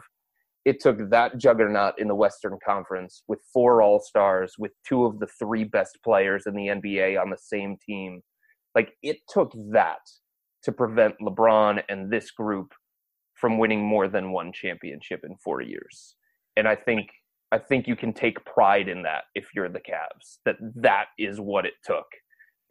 [0.65, 5.19] it took that juggernaut in the Western Conference with four All Stars, with two of
[5.19, 8.21] the three best players in the NBA on the same team.
[8.75, 9.99] Like, it took that
[10.63, 12.73] to prevent LeBron and this group
[13.35, 16.15] from winning more than one championship in four years.
[16.57, 17.09] And I think.
[17.51, 21.39] I think you can take pride in that if you're the Cavs, that that is
[21.39, 22.07] what it took.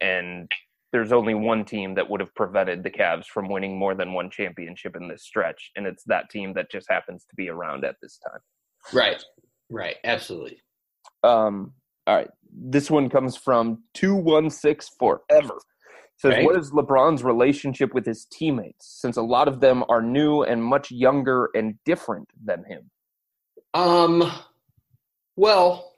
[0.01, 0.51] And
[0.93, 4.29] there's only one team that would have prevented the Cavs from winning more than one
[4.29, 7.95] championship in this stretch, and it's that team that just happens to be around at
[8.01, 8.39] this time.
[8.93, 9.21] Right,
[9.69, 10.61] right, absolutely.
[11.23, 11.73] Um,
[12.05, 15.55] all right, this one comes from two one six forever.
[16.17, 16.45] Says, Okay.
[16.45, 18.99] what is LeBron's relationship with his teammates?
[19.01, 22.91] Since a lot of them are new and much younger and different than him.
[23.73, 24.31] Um,
[25.35, 25.95] well,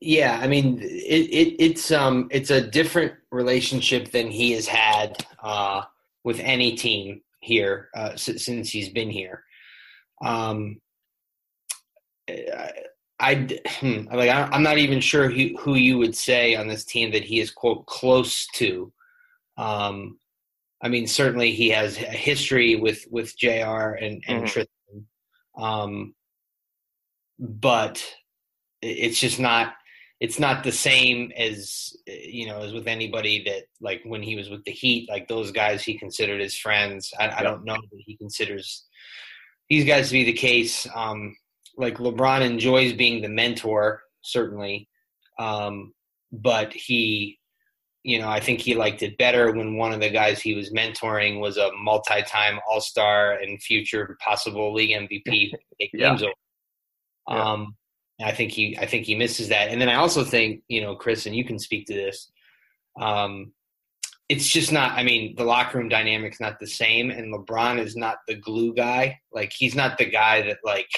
[0.00, 5.24] yeah, I mean, it, it it's um it's a different relationship than he has had
[5.42, 5.82] uh,
[6.24, 9.44] with any team here uh, since he's been here.
[10.22, 10.80] Um,
[12.28, 12.70] I,
[13.18, 13.34] I
[13.66, 17.12] hmm, like I- I'm not even sure who, who you would say on this team
[17.12, 18.92] that he is quote close to.
[19.58, 20.18] Um,
[20.82, 23.94] I mean, certainly he has a history with with J.R.
[23.94, 24.48] and and Mhm.
[24.48, 25.06] Tristan,
[25.58, 26.14] um,
[27.38, 28.02] but
[28.82, 29.74] it's just not
[30.20, 34.50] it's not the same as you know as with anybody that like when he was
[34.50, 37.12] with the Heat, like those guys he considered his friends.
[37.18, 38.84] I, I don't know that he considers
[39.70, 40.86] these guys to be the case.
[40.94, 41.34] Um,
[41.76, 44.88] like LeBron enjoys being the mentor, certainly,
[45.38, 45.94] um,
[46.30, 47.38] but he,
[48.02, 50.70] you know, I think he liked it better when one of the guys he was
[50.70, 55.52] mentoring was a multi-time All-Star and future possible league MVP.
[55.94, 56.12] Yeah.
[56.12, 56.26] over.
[57.26, 57.52] Yeah.
[57.52, 57.74] Um,
[58.22, 59.70] I think he, I think he misses that.
[59.70, 62.30] And then I also think, you know, Chris, and you can speak to this.
[63.00, 63.52] Um,
[64.30, 64.92] it's just not.
[64.92, 68.72] I mean, the locker room dynamic's not the same, and LeBron is not the glue
[68.72, 69.18] guy.
[69.32, 70.88] Like he's not the guy that like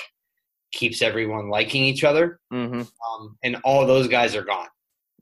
[0.70, 2.41] keeps everyone liking each other.
[2.53, 2.81] Mm-hmm.
[2.83, 4.68] Um, and all those guys are gone.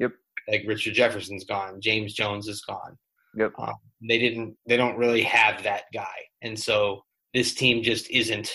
[0.00, 0.10] Yep.
[0.48, 1.80] Like Richard Jefferson's gone.
[1.80, 2.98] James Jones is gone.
[3.36, 3.52] Yep.
[3.60, 3.74] Um,
[4.08, 4.56] they didn't.
[4.66, 8.52] They don't really have that guy, and so this team just isn't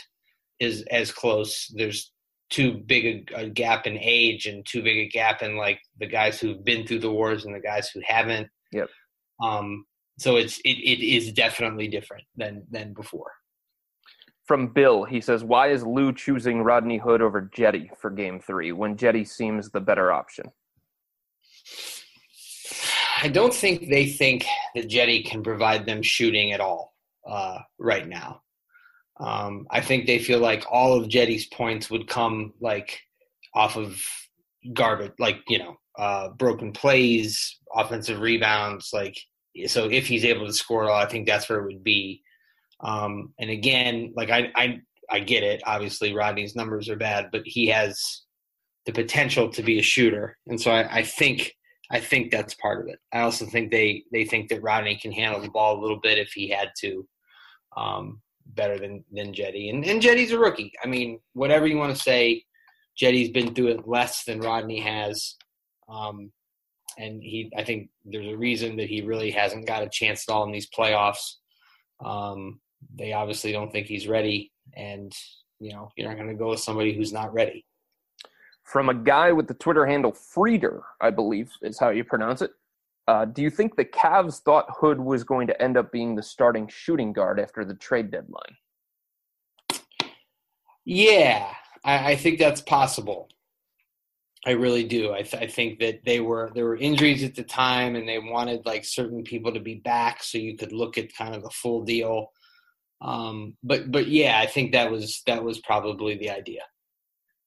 [0.59, 1.71] is as close.
[1.73, 2.11] There's
[2.55, 6.07] too big a, a gap in age and too big a gap in like the
[6.07, 8.47] guys who've been through the wars and the guys who haven't.
[8.71, 8.87] Yep.
[9.43, 9.85] Um,
[10.17, 13.31] so it's it, it is definitely different than than before.
[14.45, 18.71] From Bill, he says, "Why is Lue choosing Rodney Hood over Cedi for Game Three
[18.71, 20.45] when Cedi seems the better option?"
[23.21, 24.45] I don't think they think
[24.75, 26.93] that Cedi can provide them shooting at all
[27.27, 28.43] uh, right now.
[29.19, 32.99] Um, I think they feel like all of Cedi's points would come like
[33.53, 34.01] off of
[34.73, 38.89] garbage, like you know, uh, broken plays, offensive rebounds.
[38.93, 39.17] Like
[39.67, 42.21] so, if he's able to score I think that's where it would be.
[42.81, 45.61] Um, and again, like I, I, I get it.
[45.65, 48.23] Obviously, Rodney's numbers are bad, but he has
[48.85, 51.53] the potential to be a shooter, and so I, I think
[51.91, 52.99] I think that's part of it.
[53.13, 56.17] I also think they they think that Rodney can handle the ball a little bit
[56.17, 57.07] if he had to,
[57.77, 59.69] um, better than than Cedi.
[59.69, 60.73] And and Cedi's a rookie.
[60.83, 62.43] I mean, whatever you want to say,
[63.01, 65.35] Cedi's been through it less than Rodney has.
[65.89, 66.31] Um,
[66.97, 70.33] and he, I think there's a reason that he really hasn't got a chance at
[70.33, 71.35] all in these playoffs.
[72.03, 72.59] Um,
[72.93, 75.11] they obviously don't think he's ready, and
[75.59, 77.65] you know you're not going to go with somebody who's not ready.
[78.63, 82.51] From a guy with the Twitter handle Frieder, I believe is how you pronounce it.
[83.07, 86.23] Uh, do you think the Cavs thought Hood was going to end up being the
[86.23, 88.55] starting shooting guard after the trade deadline?
[90.85, 91.51] Yeah,
[91.83, 93.29] I, I think that's possible.
[94.45, 95.11] I really do.
[95.11, 98.19] I, th- I, think that they were there were injuries at the time, and they
[98.19, 101.49] wanted like certain people to be back, so you could look at kind of the
[101.49, 102.31] full deal.
[103.01, 106.61] Um, but but yeah, I think that was that was probably the idea.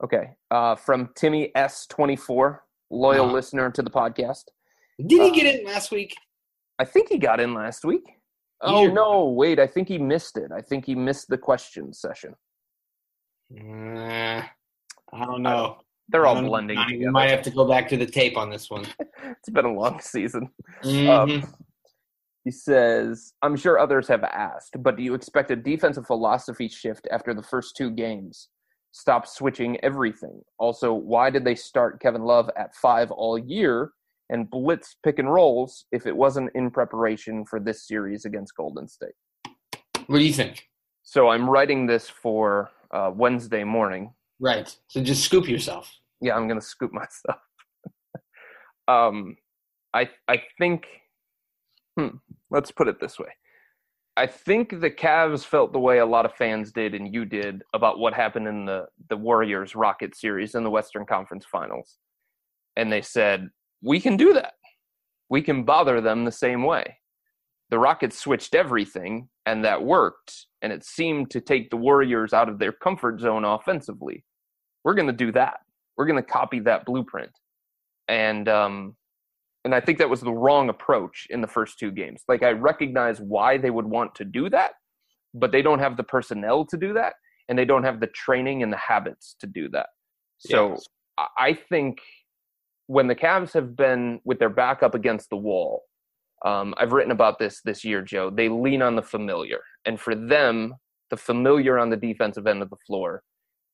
[0.03, 0.31] Okay.
[0.51, 3.35] Uh, from Timmy S twenty four, loyal uh-huh.
[3.35, 4.45] listener to the podcast.
[5.05, 6.15] Did he uh, get in last week?
[6.79, 8.05] I think he got in last week.
[8.61, 9.61] Oh no, wait!
[9.61, 10.51] I think he missed it.
[10.53, 12.35] I think he missed the question session.
[13.57, 14.43] Uh,
[15.13, 15.79] I don't know.
[16.09, 16.79] They're all blending.
[16.89, 18.87] You might have to go back to the tape on this one.
[19.25, 20.51] it's been a long season.
[20.83, 21.09] Mm-hmm.
[21.09, 21.55] Um,
[22.45, 27.07] he says, "I'm sure others have asked, but do you expect a defensive philosophy shift
[27.13, 28.49] after the first two games?
[28.91, 30.41] Stop switching everything.
[30.59, 33.93] Also, why did they start Kevin Love at five all year?"
[34.31, 38.89] And blitz pick and rolls if it wasn't in preparation for this series against Golden
[38.89, 39.15] State.
[40.07, 40.65] What do you think?
[41.03, 44.13] So I'm writing this for uh, Wednesday morning.
[44.41, 44.75] Right.
[44.89, 45.93] So just scoop yourself.
[46.21, 47.41] Yeah, I'm gonna scoop myself.
[48.87, 49.37] um,
[49.95, 50.87] I I think.
[51.99, 52.19] Hmm,
[52.51, 53.29] let's put it this way.
[54.17, 57.63] I think the Cavs felt the way a lot of fans did, and you did,
[57.73, 61.99] about what happened in the the Warriors Rocket series in the Western Conference Finals,
[62.77, 63.49] and they said,
[63.83, 64.55] we can do that.
[65.31, 66.99] We can bother them the same way.
[67.71, 72.49] The Rockets switched everything, and that worked, and it seemed to take the Warriors out
[72.49, 74.25] of their comfort zone offensively.
[74.85, 75.59] We're going to do that.
[75.97, 77.33] We're going to copy that blueprint,
[78.09, 78.97] and um,
[79.65, 82.23] and I think that was the wrong approach in the first two games.
[82.27, 84.73] Like I recognize why they would want to do that,
[85.35, 87.15] but they don't have the personnel to do that,
[87.49, 89.89] and they don't have the training and the habits to do that.
[90.39, 90.71] So
[91.19, 91.27] yeah.
[91.37, 91.99] I think
[92.89, 95.85] when the Cavs have been with their back up against the wall,
[96.45, 98.31] um, I've written about this this year, Joe.
[98.31, 100.75] They lean on the familiar, and for them,
[101.11, 103.23] the familiar on the defensive end of the floor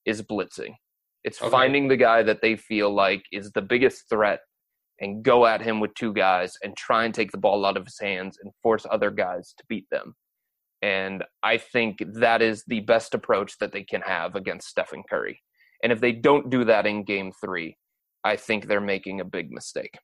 [0.05, 0.75] is blitzing.
[1.23, 1.51] It's okay.
[1.51, 4.41] finding the guy that they feel like is the biggest threat
[5.01, 7.85] and go at him with two guys and try and take the ball out of
[7.85, 10.15] his hands and force other guys to beat them.
[10.83, 15.41] And I think that is the best approach that they can have against Stephen Curry.
[15.83, 17.77] And if they don't do that in game three,
[18.25, 19.99] I think they're making a big mistake.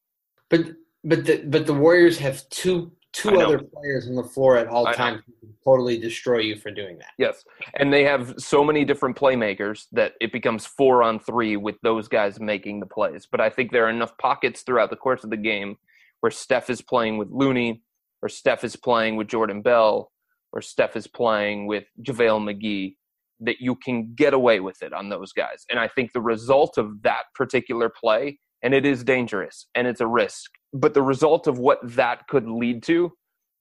[0.49, 0.67] But
[1.05, 4.85] but the but the Warriors have two two other players on the floor at all
[4.93, 7.11] times who can totally destroy you for doing that.
[7.19, 7.45] Yes.
[7.75, 12.07] And they have so many different playmakers that it becomes four on three with those
[12.07, 13.27] guys making the plays.
[13.31, 15.77] But I think there are enough pockets throughout the course of the game
[16.21, 17.83] where Steph is playing with Looney,
[18.23, 20.13] or Steph is playing with Jordan Bell,
[20.53, 22.97] or Steph is playing with JaVale McGee
[23.41, 25.65] that you can get away with it on those guys.
[25.71, 30.01] And I think the result of that particular play, and it is dangerous and it's
[30.01, 33.13] a risk, but the result of what that could lead to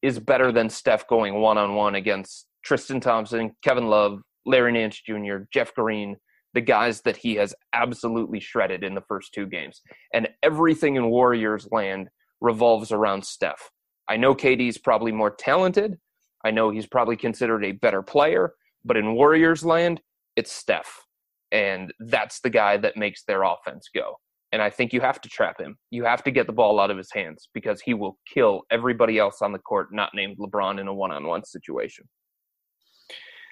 [0.02, 5.02] is better than Steph going one on one against Tristan Thompson, Kevin Love, Larry Nance
[5.02, 6.18] Jr., Jeff Green,
[6.54, 9.82] the guys that he has absolutely shredded in the first two games.
[10.14, 12.10] And everything in Warriors land
[12.42, 13.70] revolves around Steph.
[14.10, 15.98] I know KD's probably more talented.
[16.44, 18.54] I know he's probably considered a better player.
[18.86, 20.02] But in Warriors land,
[20.36, 21.06] it's Steph.
[21.52, 24.16] And that's the guy that makes their offense go.
[24.52, 25.78] And I think you have to trap him.
[25.92, 29.20] You have to get the ball out of his hands because he will kill everybody
[29.20, 32.08] else on the court not named LeBron in a one on one situation.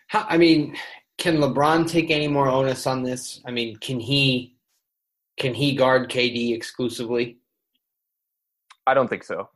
[0.08, 0.76] How, I mean,
[1.18, 3.42] can LeBron take any more onus on this?
[3.46, 4.56] I mean, can he
[5.38, 7.38] can he guard KD exclusively?
[8.88, 9.50] I don't think so.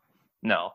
[0.43, 0.71] No.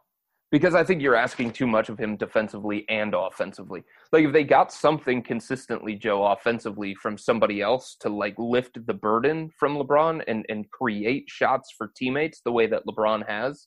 [0.52, 3.82] Because I think you're asking too much of him defensively and offensively.
[4.12, 8.94] Like if they got something consistently, Joe, offensively from somebody else to like lift the
[8.94, 13.66] burden from LeBron and and create shots for teammates the way that LeBron has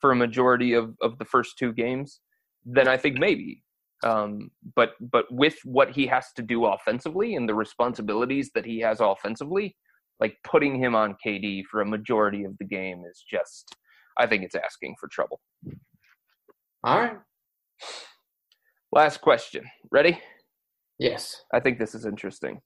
[0.00, 2.20] for a majority of of the first two games,
[2.64, 3.62] then I think maybe.
[4.04, 8.78] Um, but but with what he has to do offensively and the responsibilities that he
[8.80, 9.76] has offensively,
[10.20, 13.74] like putting him on KD for a majority of the game is just,
[14.18, 15.40] I think it's asking for trouble.
[16.84, 17.18] All right.
[18.92, 19.64] Last question.
[19.90, 20.20] Ready?
[20.98, 21.42] Yes.
[21.52, 22.60] I think this is interesting.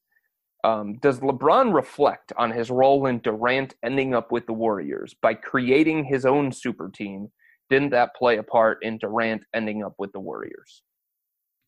[0.65, 5.35] Um, does LeBron reflect on his role in Durant ending up with the Warriors by
[5.35, 7.29] creating his own super team?
[7.69, 10.83] Didn't that play a part in Durant ending up with the Warriors?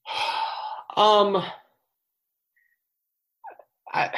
[0.97, 1.43] Um,
[3.93, 4.13] I,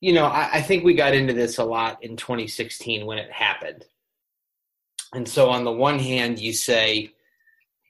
[0.00, 3.32] you know, I, I think we got into this a lot in 2016 when it
[3.32, 3.84] happened.
[5.14, 7.12] And so, on the one hand, you say,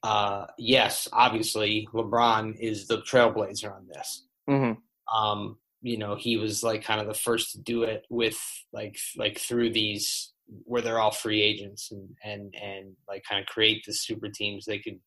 [0.03, 4.27] uh, yes, obviously, LeBron is the trailblazer on this.
[4.49, 5.17] Mm-hmm.
[5.17, 8.39] Um, you know, he was like kind of the first to do it with
[8.73, 10.33] like like through these
[10.65, 14.65] where they're all free agents and and and like kind of create the super teams
[14.65, 14.99] they could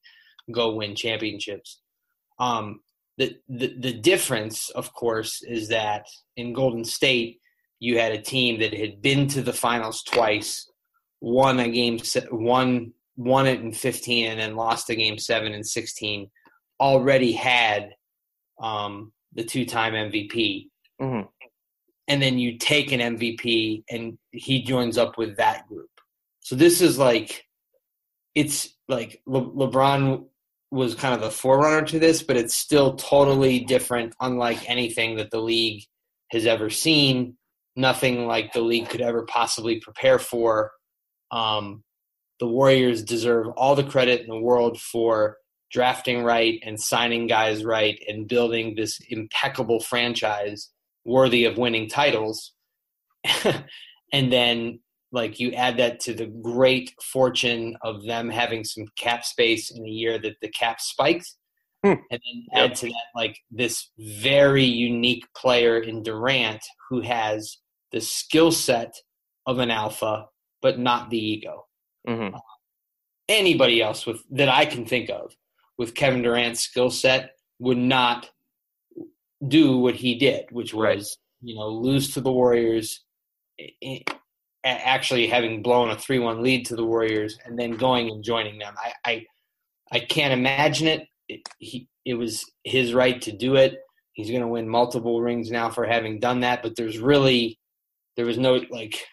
[0.52, 1.82] go win championships.
[2.40, 2.82] Um,
[3.18, 7.40] the, the the difference, of course, is that in Golden State
[7.80, 10.70] you had a team that had been to the finals twice,
[11.24, 11.98] won a game,
[12.32, 16.30] won won it in 15, and then lost a game seven and 16.
[16.82, 17.92] Already had
[18.62, 20.70] um, the two-time MVP,
[21.02, 21.28] Mhm.
[22.08, 25.90] and then you take an MVP, and he joins up with that group.
[26.42, 27.46] So this is like,
[28.36, 30.26] it's like Le- LeBron
[30.72, 35.30] was kind of the forerunner to this, but it's still totally different, unlike anything that
[35.32, 35.84] the league
[36.32, 37.38] has ever seen.
[37.76, 40.72] Nothing like the league could ever possibly prepare for.
[41.34, 41.84] Um,
[42.40, 45.38] the Warriors deserve all the credit in the world for
[45.72, 50.70] drafting right and signing guys right and building this impeccable franchise
[51.06, 52.54] worthy of winning titles.
[54.14, 54.80] and then
[55.12, 59.84] like you add that to the great fortune of them having some cap space in
[59.84, 61.36] the year that the cap spiked
[61.84, 61.96] Hmm.
[62.10, 67.58] and then add to that like this very unique player in Durant who has
[67.92, 68.94] the skill set
[69.46, 70.28] of an alpha
[70.64, 71.66] but not the ego
[72.08, 72.36] Mm-hmm.
[73.30, 75.36] anybody else with that I can think of
[75.78, 78.30] with Kevin Durant's skill set would not
[79.48, 81.06] do what he did, which was Right.
[81.42, 83.02] you know lose to the Warriors,
[83.60, 84.04] i- i-
[84.66, 88.58] a- actually having blown a three-one lead to the Warriors, and then going and joining
[88.58, 88.76] them.
[88.78, 89.26] I I,
[89.92, 91.08] I can't imagine it.
[91.30, 91.42] it.
[91.60, 93.78] He it was his right to do it.
[94.14, 96.62] He's going to win multiple rings now for having done that.
[96.64, 97.60] But there's really
[98.18, 99.06] there was no like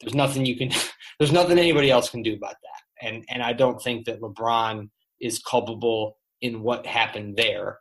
[0.00, 0.70] there's nothing you can
[1.18, 3.06] there's nothing anybody else can do about that.
[3.06, 4.90] And and i don't think that lebron
[5.20, 7.78] is culpable in what happened there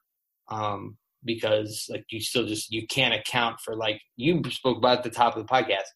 [0.50, 5.04] um because like you still just you can't account for like you spoke about at
[5.04, 5.88] the top of the podcast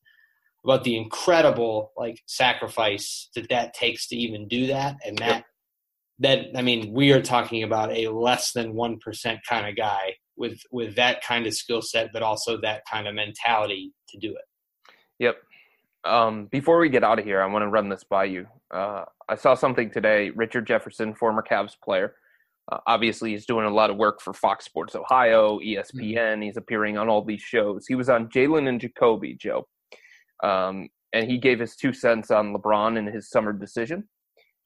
[0.64, 4.98] about the incredible like sacrifice that that takes to even do that.
[5.06, 5.46] And that
[6.20, 10.60] that i mean we are talking about a less than 1% kind of guy with
[10.72, 14.94] with that kind of skill set but also that kind of mentality to do it.
[15.20, 15.38] Yep.
[16.06, 18.48] Um, before we get out of here, I want to run this by you.
[18.74, 20.30] Uh, I saw something today.
[20.30, 22.16] Richard Jefferson, former Cavs player,
[22.72, 26.44] uh, obviously he's doing a lot of work for Fox Sports Ohio, ESPN.
[26.44, 27.86] He's appearing on all these shows.
[27.88, 29.68] He was on Jalen and Jacoby, Joe,
[30.44, 34.08] um, and he gave his two cents on LeBron and his summer decision.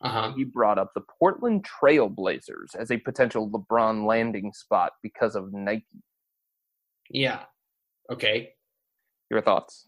[0.02, 5.36] uh-huh He brought up the Portland Trail Blazers as a potential LeBron landing spot because
[5.36, 6.04] of Nike.
[7.10, 7.44] yeah
[8.12, 8.50] okay
[9.30, 9.88] Your thoughts?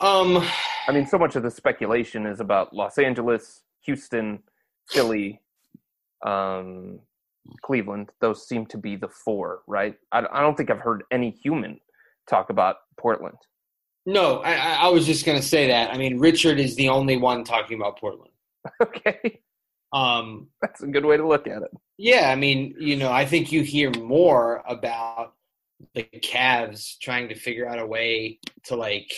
[0.00, 0.44] Um
[0.88, 4.42] I mean, so much of the speculation is about Los Angeles, Houston,
[4.88, 5.40] Philly,
[6.26, 6.98] um,
[7.62, 8.10] Cleveland.
[8.20, 9.94] Those seem to be the four, right?
[10.10, 11.78] I, I don't think I've heard any human
[12.28, 13.36] talk about Portland.
[14.06, 15.92] No, I, I I was just going to say that.
[15.92, 18.32] I mean, Richard is the only one talking about Portland.
[18.82, 19.40] okay,
[19.92, 21.70] Um, that's a good way to look at it.
[21.98, 25.34] yeah, I mean, you know, I think you hear more about
[25.94, 29.12] the Cavs trying to figure out a way to like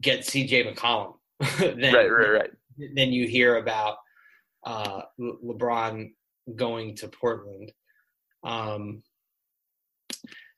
[0.00, 1.14] get CJ McCollum
[1.58, 2.50] than, Right, right, right.
[2.78, 3.96] you hear about
[4.64, 6.12] uh, LeBron
[6.54, 7.72] going to Portland.
[8.44, 9.02] Um,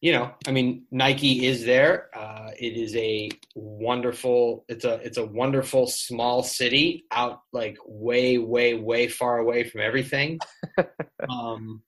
[0.01, 2.09] you know, I mean, Nike is there.
[2.17, 4.65] Uh, it is a wonderful.
[4.69, 9.81] It's a it's a wonderful small city out like way way way far away from
[9.81, 10.39] everything.
[11.29, 11.83] um,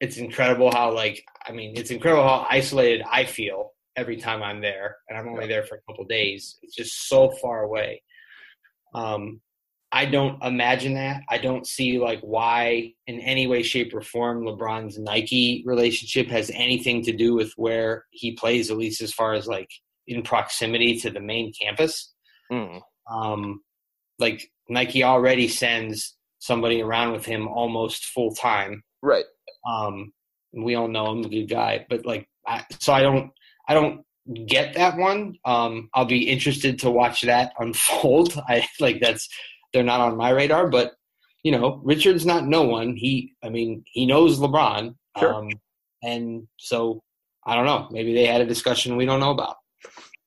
[0.00, 4.60] it's incredible how like I mean, it's incredible how isolated I feel every time I'm
[4.60, 6.58] there, and I'm only there for a couple days.
[6.62, 8.02] It's just so far away.
[8.94, 9.40] Um,
[9.92, 11.22] I don't imagine that.
[11.28, 16.50] I don't see like why, in any way, shape, or form, LeBron's Nike relationship has
[16.52, 19.70] anything to do with where he plays, at least as far as like
[20.08, 22.12] in proximity to the main campus.
[22.50, 22.80] Mm.
[23.08, 23.62] Um,
[24.18, 28.82] like Nike already sends somebody around with him almost full time.
[29.00, 29.24] Right.
[29.64, 30.12] Um,
[30.52, 33.30] we all know him, a good guy, but like, I, so I don't,
[33.68, 34.04] I don't
[34.46, 35.36] get that one.
[35.44, 38.40] Um, I'll be interested to watch that unfold.
[38.48, 39.28] I like that's
[39.72, 40.92] they're not on my radar, but
[41.42, 42.96] you know, Richard's not no one.
[42.96, 45.34] He, I mean, he knows LeBron, Sure.
[45.34, 45.50] um,
[46.02, 47.02] and so
[47.46, 47.88] I don't know.
[47.90, 49.56] Maybe they had a discussion we don't know about.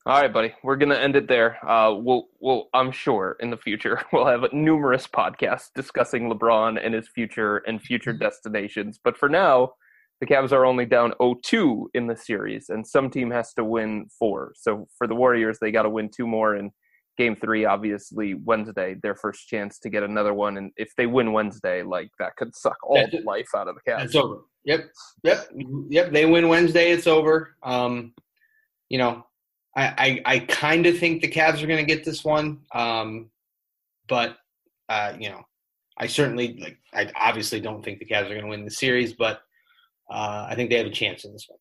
[0.06, 0.54] All right, buddy.
[0.64, 1.58] We're gonna end it there.
[1.68, 6.94] Uh, we'll, we'll, I'm sure in the future we'll have numerous podcasts discussing LeBron and
[6.94, 9.00] his future and future destinations.
[9.04, 9.74] But for now,
[10.20, 14.08] the Cavs are only down 0-2 in the series, and some team has to win
[14.18, 14.54] four.
[14.56, 16.56] So for the Warriors, they got to win two more.
[16.56, 16.72] in
[17.18, 20.58] Game three, obviously Wednesday, their first chance to get another one.
[20.58, 23.76] And if they win Wednesday, like that could suck all That's the life out of
[23.76, 24.06] the Cavs.
[24.06, 24.42] It's over.
[24.66, 24.92] Yep,
[25.24, 25.50] yep,
[25.90, 26.12] yep.
[26.12, 26.92] They win Wednesday.
[26.92, 27.56] It's over.
[27.64, 28.14] Um,
[28.90, 29.26] you know,
[29.76, 32.60] I I, I kind of think the Cavs are going to get this one.
[32.72, 33.32] Um,
[34.08, 34.38] but
[34.88, 35.42] uh, you know,
[35.98, 36.78] I certainly like.
[36.94, 39.42] I obviously don't think the Cavs are going to win the series, but
[40.10, 41.56] uh, I think they have a chance in this one.